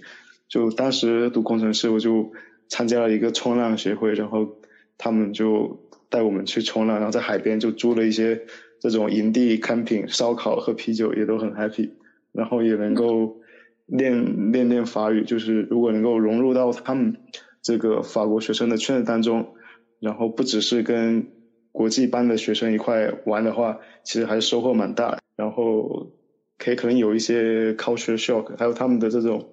[0.47, 2.33] 就当时读工程师，我就
[2.69, 4.59] 参加了一个冲浪协会，然后
[4.99, 8.43] 他们就带我们去冲浪，然后在海边就租了一些
[8.81, 11.91] 这种营地 camping，烧烤喝啤酒也都很 happy，
[12.33, 13.41] 然后也能够
[13.87, 17.17] 练练练法语，就是如果能够融入到他们
[17.63, 19.55] 这个法国学生的圈子当中。
[20.01, 21.29] 然后不只是跟
[21.73, 25.19] 国际班的学生一块玩的话，其实还是收获蛮大。
[25.37, 26.11] 然后
[26.59, 29.51] 可以可能有一些 culture shock，还有他们的这种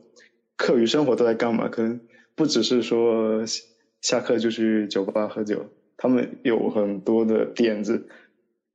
[0.56, 1.68] 课余生活都在干嘛？
[1.68, 2.00] 可能
[2.34, 3.44] 不只是说
[4.02, 5.68] 下课就去酒吧喝酒，
[5.98, 8.08] 他们有很多的点子。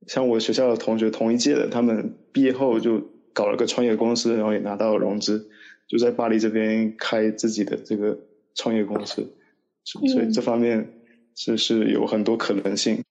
[0.07, 3.01] 像我学校的同学同一届的，他们毕业后就
[3.33, 5.49] 搞了个创业公司，然后也拿到了融资，
[5.87, 8.19] 就在巴黎这边开自己的这个
[8.55, 9.33] 创业公司。
[9.83, 10.99] 所以这方面。
[11.35, 13.03] 是是有很多可能性，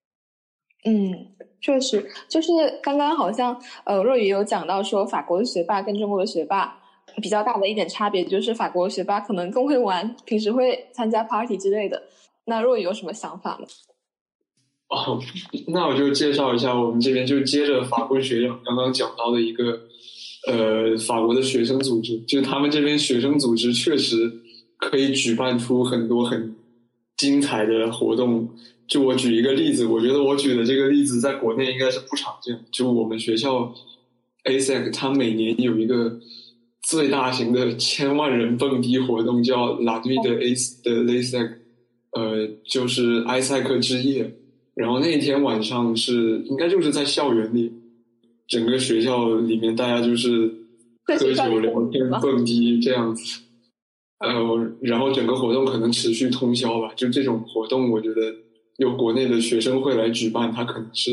[0.84, 1.12] 嗯，
[1.60, 2.50] 确实，就是
[2.82, 6.80] 刚刚好像呃若雨有讲到说，法国的学霸跟中国的学霸
[7.20, 12.02] 比较大的一点差别，就是法国学霸可能更会玩，平时会参加 party 之类的。
[12.46, 13.66] 那若雨有什么想法吗？
[14.88, 15.20] 哦，
[15.68, 19.80] 那我就介绍一下，我们这边就接着法国学长刚刚讲到的一个
[20.48, 24.30] 呃法国的学生组织，就他们这边学生组织确实
[24.76, 26.56] 可以举办出很多很。
[27.22, 28.48] 精彩的活动，
[28.88, 32.58] 就我举一个例子，我觉得我举的这个例子在国内应该是不常见。
[32.72, 33.72] 就我们学校
[34.42, 36.18] ASEC，它每年有一个
[36.82, 41.52] 最大型的千万人蹦迪活动，叫 La Nuit de ASEC，
[42.10, 44.34] 呃，就是埃塞克之夜。
[44.74, 47.70] 然后那一天晚上是应该就是在校园里，
[48.48, 50.52] 整个学校里面大家就是
[51.04, 53.40] 喝酒聊天蹦迪这样子，
[54.22, 56.92] 呃，然后整个活动可能持续通宵吧。
[56.96, 58.34] 就这种活动，我觉得
[58.76, 61.10] 由国内的学生会来举办，它可能是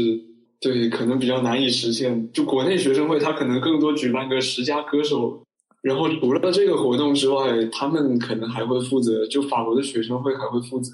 [0.61, 2.31] 对可能比较难以实现。
[2.31, 5.41] 就国内学生会，它可能更多举办个十佳歌手。
[5.81, 10.91] 然后除了这个活动之外，他们可能还会负责，就法国的学生会还会负责，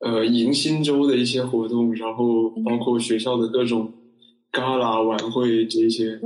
[0.00, 3.92] 呃，迎新周的一些活动，然后包括学校的各种
[4.52, 6.20] gala 晚会这些，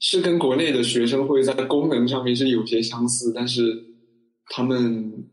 [0.00, 3.84] 是跟国内的学生会在功能上面是有些相似，但是
[4.50, 5.24] 他们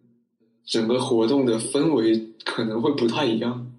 [0.65, 3.71] 整个活动的氛围可能会不太一样。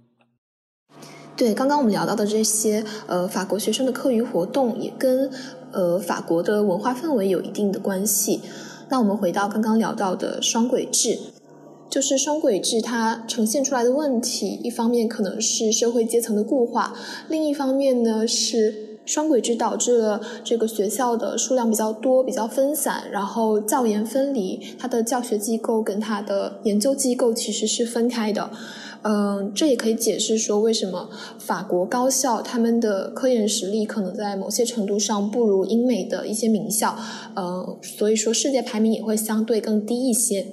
[1.37, 5.31] 对，刚刚我们聊到的这些，呃，法国学生的课余活动也跟。
[5.73, 8.41] 呃，法国的文化氛围有一定的关系。
[8.89, 11.19] 那我们回到刚刚聊到的双轨制，
[11.91, 16.95] 就是双轨制它呈现出来的问题，一方面可能是社会阶层的固化，
[17.29, 28.51] 另一方面呢是双轨制导致了这个学校的数量比较多、比较分散，然后教研分离，它的教学机构跟它的研究机构其实是分开的。
[29.03, 36.97] 嗯，这也可以解释说为什么法国高校他们的科研实力可能在某些程度上不如英美的一些名校，
[37.37, 40.45] 嗯，所以说世界排名也会相对更低一些。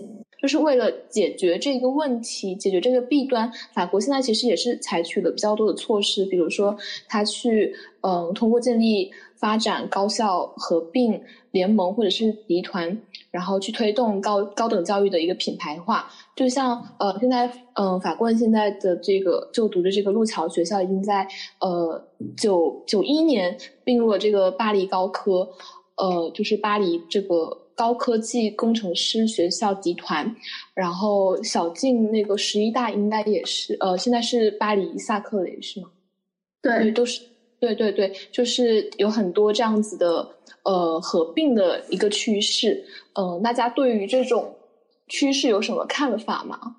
[0.44, 6.78] 就是为了解决这个问题，解决这个弊端，法国现在其实也是采取了比较多的措施，比如说
[7.08, 11.22] 他去嗯通过建立发展高校合并
[11.52, 13.02] 联盟或者是集团。
[13.32, 21.28] 然后去推动高高等教育的一个品牌化，就像呃，现在嗯，法冠现在的这个就读的这个路桥学校，已经在
[21.60, 25.50] 呃九九一年并入了这个巴黎高科，
[25.96, 30.36] 呃，就是巴黎这个高科技工程师学校集团。
[30.74, 35.90] 然后小静那个十一大应该也是呃，现在是巴黎萨克雷是吗？
[36.62, 37.22] 对，都是
[37.60, 40.28] 对对对，就是有很多这样子的。
[40.66, 44.56] 呃，合并的一个趋势，嗯，大家对于这种
[45.10, 46.78] 趋势有什么看法吗？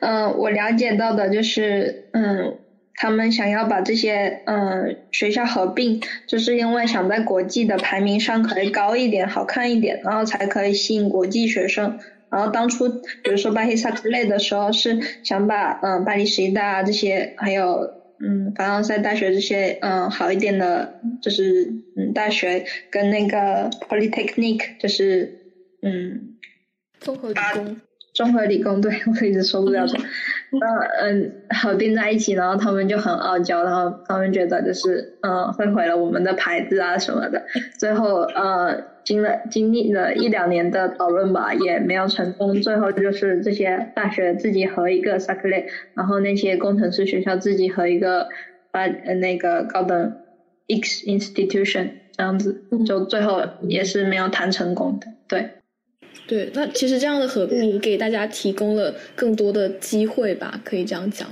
[0.00, 2.58] 嗯，我了解到的就是，嗯，
[2.94, 11.98] 他们想要把这些嗯学校合并，就是因为想在国际的排名上可以高一点、好看一点，然后才可以吸引国际学生。
[12.30, 12.88] 然后当初
[13.22, 18.00] 比如说巴黎萨之类的时候，是想把嗯巴黎十一大这些还有。
[18.24, 25.40] 嗯，凡尔赛大学这些嗯好一点的，就是嗯大学跟那个 Polytechnic 就是
[25.82, 26.36] 嗯
[27.00, 27.80] 综合理工，
[28.14, 29.84] 综合理工对我一直说不了
[30.58, 30.66] 错，
[31.00, 31.32] 嗯嗯
[31.62, 37.42] 合并在一起，然后他们就很傲娇，然后他们觉得就是嗯会毁了我们的牌子啊什么的，
[37.78, 38.92] 最后呃。
[39.04, 42.62] 经了经历了一两年的讨论吧，也没有成功。
[42.62, 48.28] 最后就是这些大学自己合一个 s a c l e 然后那些工程师学校自己合一个
[48.70, 50.12] 呃那个高等
[50.68, 55.08] X institution 这样子，就最后也是没有谈成功的。
[55.26, 55.50] 对，
[56.26, 61.28] 对，那其实这样的合并给大家提供了更多的机会吧，可以这样讲。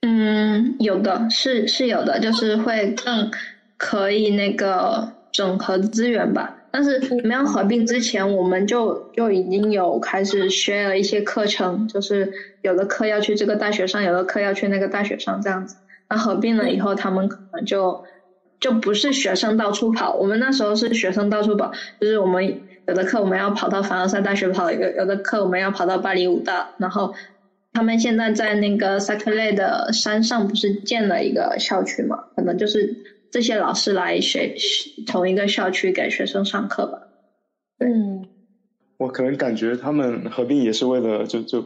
[0.00, 3.30] 嗯，有的是是有的，就是会更
[3.76, 6.58] 可以那个整合资源吧。
[6.72, 12.32] 但是没有合并之前，我们就就已经有开始学了一些课程，就是
[12.62, 15.76] 有的课要去这个大学上，有的课要去那个大学上这样子。
[16.08, 18.04] 那合并了以后，他们可能就
[18.58, 26.74] 就不是学生到处跑，我们那时候是学生到处跑，就是我们有的课我们要跑到凡尔赛大学跑，有有的课我们要跑到巴黎五大。
[26.78, 27.14] 然后
[27.72, 32.16] 他们现在在那个萨克雷的山上不是建了一个校区嘛？
[32.36, 32.94] 可能就是。
[33.32, 34.54] 这些老师来学
[35.06, 36.98] 同一个校区给学生上课吧。
[37.78, 38.28] 嗯，
[38.98, 41.62] 我可能感觉他们合并也是为了就就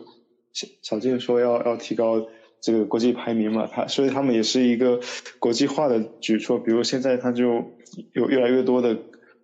[0.53, 2.25] 小小静说要要提高
[2.61, 5.01] 这个国际排名嘛，他所以他们也是一个
[5.41, 6.57] 国际化的举措。
[6.57, 7.65] 比如现在他就
[8.13, 8.97] 有越来越多的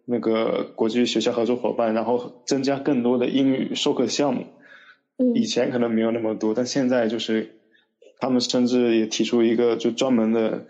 [0.05, 4.47] 那个国际学校合作伙伴，然后增加更多的英语授课项目。
[5.19, 7.57] 嗯，以前可能没有那么多，但现在就是
[8.19, 10.67] 他们甚至也提出一个就专门的。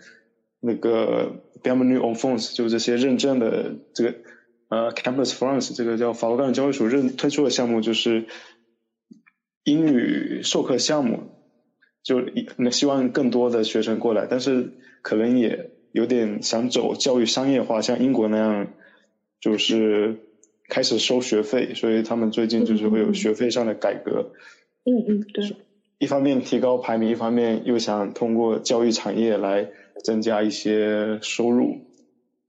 [0.65, 4.15] 那个 Bienvenue en France 就这些认证的这个
[4.69, 8.27] 呃 Campus France 这个叫法国高等教育署认推出的项目就是
[9.65, 11.19] 英语授课项目，
[12.01, 12.23] 就
[12.55, 18.67] 那希望更多的学生过来，但是可能也有点想走教育商业化，像英国那样
[19.43, 20.15] 就是
[20.69, 24.31] 开始收学费，所以他们最近就是会有学费上的改革。
[24.85, 25.55] 嗯嗯，对。
[25.99, 29.69] 一方面提高排名，一方面又想通过教育产业来。
[30.03, 31.77] 增加一些收入，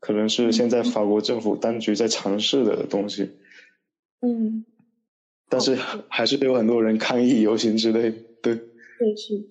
[0.01, 3.31] 可能是现在法国政府当局在尝试的东西。
[4.23, 4.65] 嗯，
[5.49, 5.77] 但是
[6.09, 8.11] 还是有很多人抗议、游行之类。
[8.43, 8.57] 对，
[8.99, 9.45] 对是。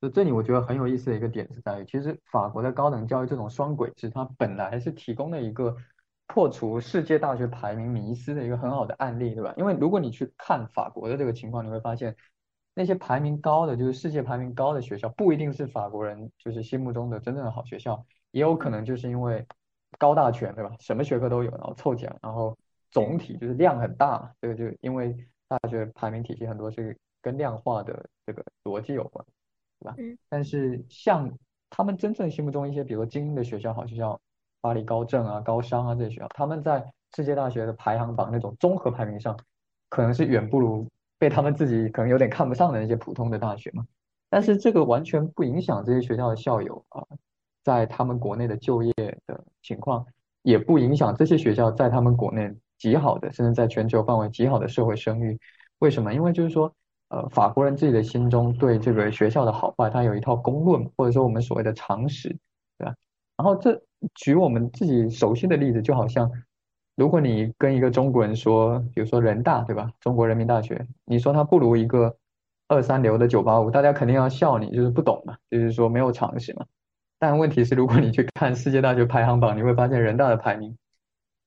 [0.00, 5.74] 就这里我觉得很有意思的一个点是在于，其实法国的高等教育这种双轨制，它本来是提供了一个
[6.26, 9.54] 破除世界大学排名迷思的一个很好的案例，对吧？
[9.56, 12.14] 因为如果你去看法国的这个情况，你会发现
[12.74, 19.46] 那些排名高的，就是世界排名高的学校，不一定是法国人就是心目中的真正的好学校，也有可能就是因为
[19.98, 20.74] 高大全，对吧？
[20.80, 22.56] 什么学科都有，然后凑起来，然后
[22.90, 25.16] 总体就是量很大，这个就因为
[25.48, 29.24] 大学排名体系很多是跟量化的这个逻辑有关。
[29.78, 29.94] 对吧？
[29.98, 30.16] 嗯。
[30.30, 31.30] 但是像
[31.68, 34.18] 他们真正心目中一些，比如说精英的学校，好学校，
[34.66, 36.84] 巴黎高政啊、高商啊这些学校，他们在
[37.14, 39.38] 世界大学的排行榜那种综合排名上，
[39.88, 40.84] 可能是远不如
[41.20, 43.86] 被他们自己可能有点看不上的那些普通的大学嘛。
[44.28, 47.00] 但是这个完全不影响这些学校的校友啊，
[47.62, 48.92] 在他们国内的就业
[49.28, 50.04] 的情况，
[50.42, 55.38] 也不影响这些学校在他们国内极好的，甚至在全球范围极好的社会声誉。
[55.78, 56.12] 为什么？
[56.12, 56.74] 因为就是说。
[57.08, 62.28] 呃，法国人自己的心中对这个学校的好坏，他有一套公论，或者说我们所谓的常识，
[62.76, 62.92] 对吧？
[63.36, 63.80] 然后这
[64.14, 66.30] 举我们自己熟悉的例子，就好像
[66.94, 69.90] 如果你跟一个中国人说，比如说人大，对吧？
[70.00, 72.16] 中国人民大学，你说他不如一个
[72.68, 76.64] 二三流的九八五，大家肯定要笑你，就是不懂嘛，就是说没有常识嘛。
[77.18, 80.76] 但问题是，如果你去看世界大学排行榜，你会发现人大的排名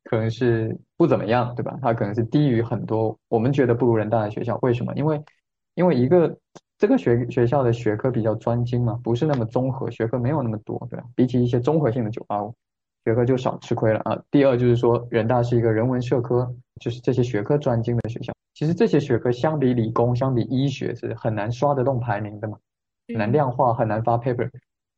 [0.04, 1.78] 可能是不怎么样，对吧？
[1.82, 4.58] 它可能是低于很多我们觉得不如人大的学校。
[4.62, 4.94] 为什么？
[4.96, 5.22] 因为
[5.76, 6.36] 因为一个
[6.80, 11.06] 这个学学校的学科比较专精嘛，不是那么综合，学科没有那么多，对吧？
[11.14, 12.56] 比起一些综合性的九八五，
[13.04, 14.18] 学科就少吃亏了啊。
[14.32, 18.34] 第二就是说，人大是一个人文社科，就是这些学科专精的学校。
[18.54, 22.58] 其实这些学科相比理工，相比医学是很难刷得动排名的嘛，
[23.10, 24.50] 很难量化，很难发 paper，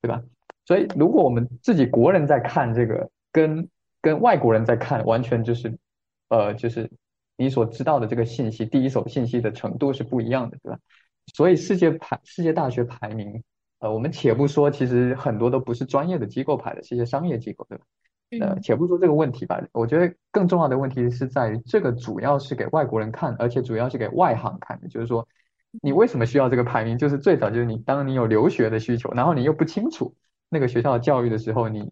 [0.01, 0.21] 对吧？
[0.65, 3.67] 所以如果我们自己国人在看这个，跟
[4.01, 5.75] 跟外国人在看，完全就是，
[6.29, 6.89] 呃，就是。
[7.37, 10.77] 你所知道的这个信息，第一手信息的程度是不一样的，对吧？
[11.27, 13.43] 所以世界排世界大学排名，
[13.80, 17.85] 呃，我们且不说，其实很多都不是专业的机构排的，是一些商业机构，对吧？
[18.39, 25.27] 呃，且不说这个问题吧，我觉得更重要的问题是在于，这个主要是给外国人看，而且主要是给外行看的，就是说，
[25.81, 26.98] 你为什么需要这个排名？
[26.98, 30.15] 就是最早就是你当你有留学的需求，然后你又不清楚
[30.49, 31.91] 那个学校的教育的时候，你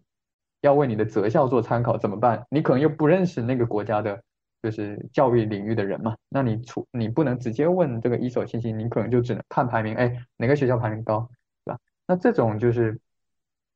[0.62, 2.46] 要为你的择校做参考怎么办？
[2.50, 4.22] 你可能又不认识那个国家的。
[4.62, 11.28] 就是教育领域的人嘛，那你出你不能直接问这个一手信息，你可能就只能看排名，哎，哪个学校排名高，
[11.64, 11.78] 对吧？
[12.06, 13.00] 那这种就是，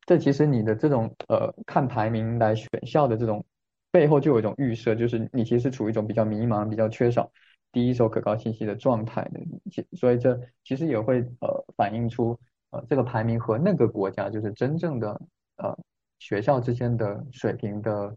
[0.05, 3.45] 这其实你的这种呃看排名来选校的这种
[3.91, 7.31] 背后就有一种预设，就是你其实处于一种比较迷茫、比较缺少
[7.73, 9.41] 第一手可靠信息的状态的，
[9.97, 12.39] 所以这其实也会呃反映出
[12.71, 15.21] 呃这个排名和那个国家就是真正的
[15.57, 15.77] 呃
[16.19, 18.15] 学校之间的水平的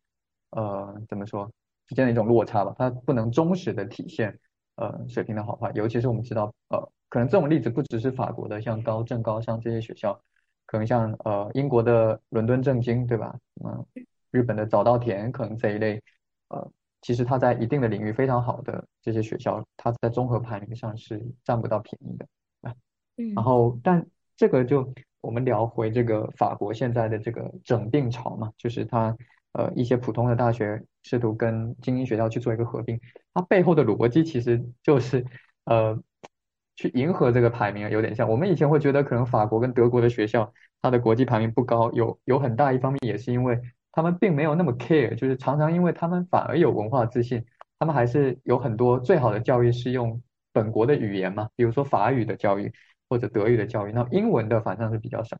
[0.51, 1.49] 呃怎么说？
[1.87, 4.37] 之间的一种落差吧，它不能忠实的体现
[4.75, 10.19] 呃水平的好坏，尤其是我们知道呃可能这种例子不只是法国的，像高正高商这些学校，
[10.65, 13.33] 可能像呃英国的伦敦政经对吧？
[13.63, 13.85] 嗯，
[14.31, 16.01] 日本的早稻田可能这一类
[16.49, 16.69] 呃
[17.01, 22.27] 其实它在一定的领域非常好的这些学校，它在综合排名上是占不到便宜的
[22.61, 22.75] 啊。
[23.15, 24.05] 嗯，然后但
[24.35, 29.15] 这个就我们聊回这个法国现在的这个整并潮嘛，就是它。
[29.57, 32.99] 呃，一些普通的大学试图跟精英学校去做一个合并，
[33.33, 35.25] 它背后的逻辑其实就是
[35.65, 35.99] 呃，
[36.75, 43.59] 去迎合这个排名，有点像我们以前会觉得可能法国跟德国的学校它的国际排名不高，有有很大一方面也是因为
[43.91, 47.43] 他们并没有那么 care，就是常常因为他们反而有文化自信，
[47.79, 50.21] 他们还是有很多最好的教育是用
[50.53, 52.71] 本国的语言嘛，比如说法语的教育
[53.09, 55.35] 或者德语的教育，那英文的反正是比较少，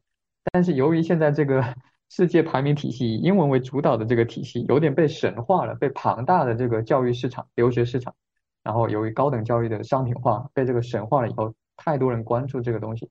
[0.51, 1.63] 但是由于现在这个。
[2.09, 8.15] 世界排名体系以英文为主导的这个体系有点被神化了，被庞大的这个教育市场、留学市场，
[8.63, 13.09] 然后由于高等教育的商品化被这个神化了以后，太多人关注这个东西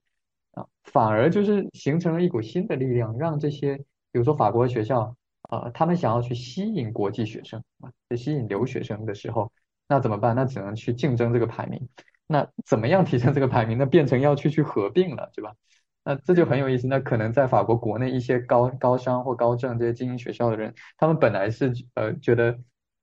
[0.52, 9.52] 啊，反而就是形成了一股新的力量，让这些比如说法国学校啊，他们想要去吸引国际学生啊，去吸引留学生的时候，
[9.88, 10.34] 那怎么办？
[10.34, 11.88] 那只能去竞争这个排名。
[12.26, 13.78] 那怎么样提升这个排名？
[13.78, 15.52] 那变成要去去合并了，对吧？
[16.08, 16.86] 那这就很有意思。
[16.86, 22.56] 那可能在法国国内一些高高商或高政这些精英学校的人，他们本来是呃觉得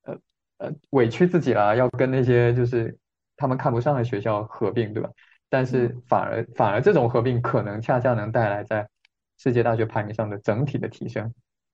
[0.04, 0.16] 呃
[0.56, 2.96] 呃委屈自己啦，要跟那些就是
[3.36, 5.10] 他们看不上的学校合并，对吧？
[5.50, 8.88] 但是反而反而这种合并可能恰恰能带来在
[9.36, 11.30] 世界大学排名上的整体的提升。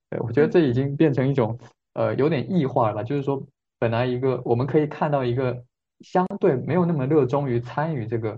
[0.09, 1.57] 对我觉得这已经变成一种
[1.93, 3.41] 呃有点异化了，就是说
[3.79, 5.63] 本来一个我们可以看到一个
[6.01, 8.37] 相对没有那么热衷于参与这个。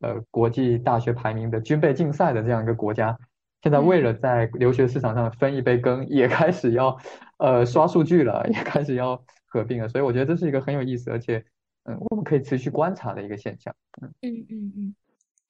[0.00, 3.16] 呃，国际大学排名的军备竞赛的这样一个国家，
[3.62, 6.98] 现在为了在留学市场上分一杯羹，也开始要
[7.38, 9.88] 呃刷数据了，也开始要合并了。
[9.88, 11.44] 所以我觉得这是一个很有意思，而且
[11.84, 13.74] 嗯，我们可以持续观察的一个现象。
[14.02, 14.94] 嗯嗯嗯嗯，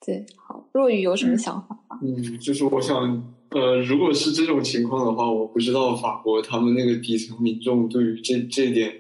[0.05, 1.99] 对，好，若雨有什么想法吗？
[2.03, 8.93] 嗯，就是我想，呃，如果是这种情况的话，我不知道法国他们那个底层民众对于这这点，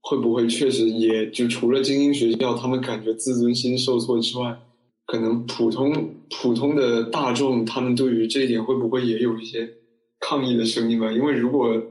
[0.00, 4.56] 会不会确实也就除了精英学校，他们感觉自尊心受挫之外，
[5.08, 9.66] 可能普通普通的大众，他们对于这一点会不会也有一些
[10.20, 11.10] 抗议的声音吧？
[11.10, 11.82] 因为如果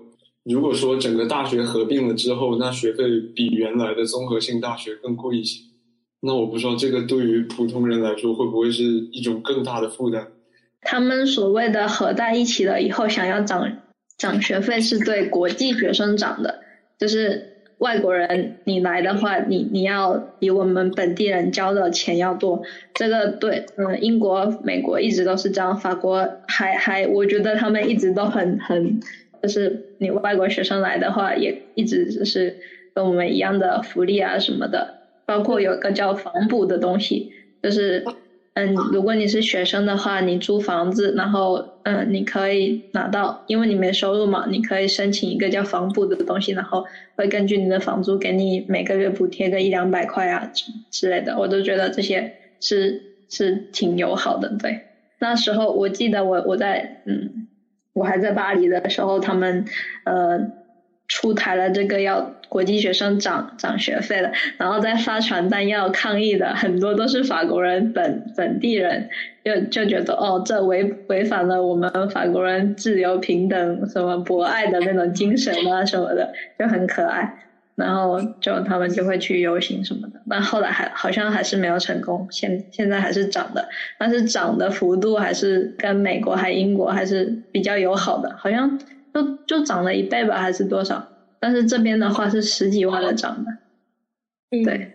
[0.44, 3.04] 如果说整个大学合并了之后，那学费
[3.36, 5.64] 比原来的综合性大学更贵一些。
[6.20, 10.28] 那我不知道这个对于普通人来说会不会是一种更大的负担？
[10.82, 13.80] 他们所谓的合在一起了以后想要涨
[14.16, 16.60] 涨学费，是对国际学生涨的，
[17.00, 22.62] 就是外国人你来的话，你你要比我们本地人交的钱要多。
[22.94, 29.00] 这个对，嗯，英国、美国一直都是这样，法国还还，我觉得他们一直都很很，
[29.44, 32.58] 就是你外国学生来的话，也一直就是
[32.96, 34.96] 跟我们一样的福利啊什么的。
[35.26, 37.32] 包括有个叫房补的东西，
[37.62, 38.04] 就是，
[38.58, 46.84] 嗯，如果你是学生的话，你租房子，然后，嗯，你可以拿到，因为你没收入嘛，你可以申请一个叫房补的东西，然后
[47.16, 50.50] 会根据你的房租给你每个月补贴个一两百块啊
[50.90, 54.50] 之类的，我都觉得这些是是挺友好的。
[54.58, 54.86] 对，
[55.20, 57.48] 那时候我记得我我在，嗯，
[57.94, 59.66] 我还在巴黎的时候，他们，
[60.04, 60.40] 呃。
[61.10, 69.10] 出台了这个要国际学生涨涨学费了，然后再发传单要抗议的很多都是法国人本本地人，
[69.44, 77.44] 就就觉得哦这违违反了我们法国人自由平等什么博爱的那种精神啊什么的，就很可爱。
[77.76, 83.70] 然后就他们就会去游行什么的，但后来还好像还是没有成功，现现在还是涨的，
[84.00, 88.80] 但是涨的幅度还是跟美国还英国还是比较友好的，好像。
[89.14, 91.04] 就就涨了一倍吧，还是多少？
[91.40, 93.58] 但是这边的话是十几万的涨的。
[94.64, 94.94] 对。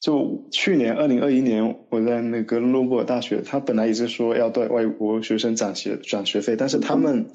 [0.00, 7.26] 就去年二零二一年，我在那个诺布尔大学，他本来也是说要对外国学生涨学涨学费，但是他们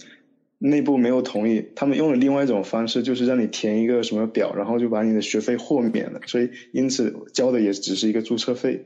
[0.57, 8.85] 内部没有同意，他们用了另外一种方式，就是让你填一个什么表，然后就把你的学费豁免了，所以因此交的也只是一个注册费。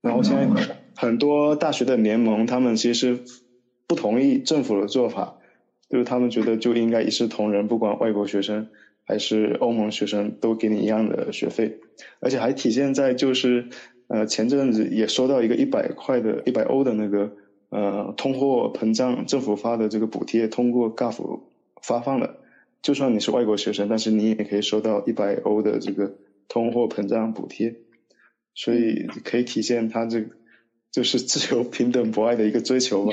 [0.00, 0.48] 然后现在
[0.96, 3.20] 很多大学的联盟，他们其实
[3.86, 5.36] 不同意政府的做法。
[5.92, 8.70] 就是他们觉得就应该一视同仁，不管外国学生
[9.04, 11.80] 还是欧盟学生，都给你一样的学费，
[12.18, 13.68] 而且还体现在就是，
[14.06, 17.32] 呃，前阵子也收到一个一百块的一百欧的那个
[17.68, 21.40] 呃通货膨胀政府发的这个补贴，通过 GAF
[21.82, 22.38] 发放了，
[22.80, 26.14] 就算你是外国学生，但是你也可以收到一百欧的这个
[26.48, 27.74] 通货膨胀补贴，
[28.54, 30.30] 所以可以体现他这个
[30.90, 33.12] 就是自由平等博爱的一个追求嘛。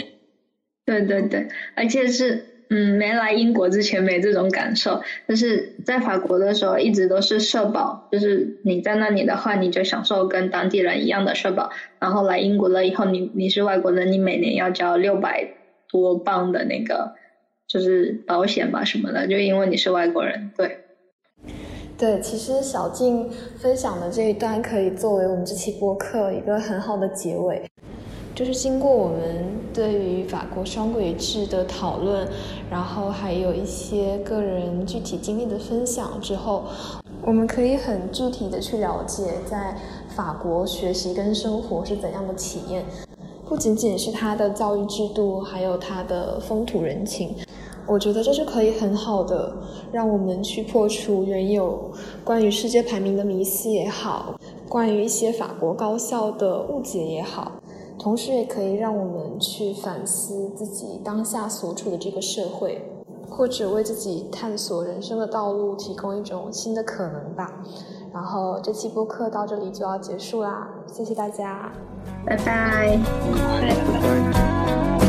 [0.85, 2.45] 对对对，而且是。
[2.69, 11.71] 嗯，没来英国之前没这种感受，但是在法国的时候一直都是社保，就是你在那里的话，你就享受跟当地人一样的社保。
[11.97, 15.47] 然后来英国了以后，你你是外国人，你每年要交六百
[15.89, 17.15] 多镑的那个
[17.67, 20.51] 就是保险吧什么的，就因为你是外国人。
[20.55, 20.77] 对，
[21.97, 23.27] 对，其实小静
[23.57, 27.63] 分享的这一段可以作为我们这期播客一个很好的结尾。
[28.35, 32.25] 就是经过我们对于法国双轨制的讨论，
[32.69, 36.63] 然后还有一些个人具体经历的分享之后，
[37.21, 39.75] 我们可以很具体的去了解在
[40.15, 42.85] 法国学习跟生活是怎样的体验，
[43.45, 47.35] 不仅仅是它的教育制度，还有它的风土人情。
[47.85, 49.51] 我觉得这是可以很好的
[49.91, 51.91] 让我们去破除原有
[52.23, 54.35] 关于世界排名的迷思也好，
[54.69, 57.51] 关于一些法国高校的误解也好。
[57.99, 62.81] 同时，也可以让我们去反思自己当下所处的这个社会，
[63.29, 67.61] 或者为自己探索人生的道路提供一种新的可能吧。
[68.13, 71.71] 然后，这期播客到这里就要结束啦，谢谢大家，
[72.25, 72.97] 拜拜，
[73.61, 73.75] 拜
[74.99, 75.08] 拜。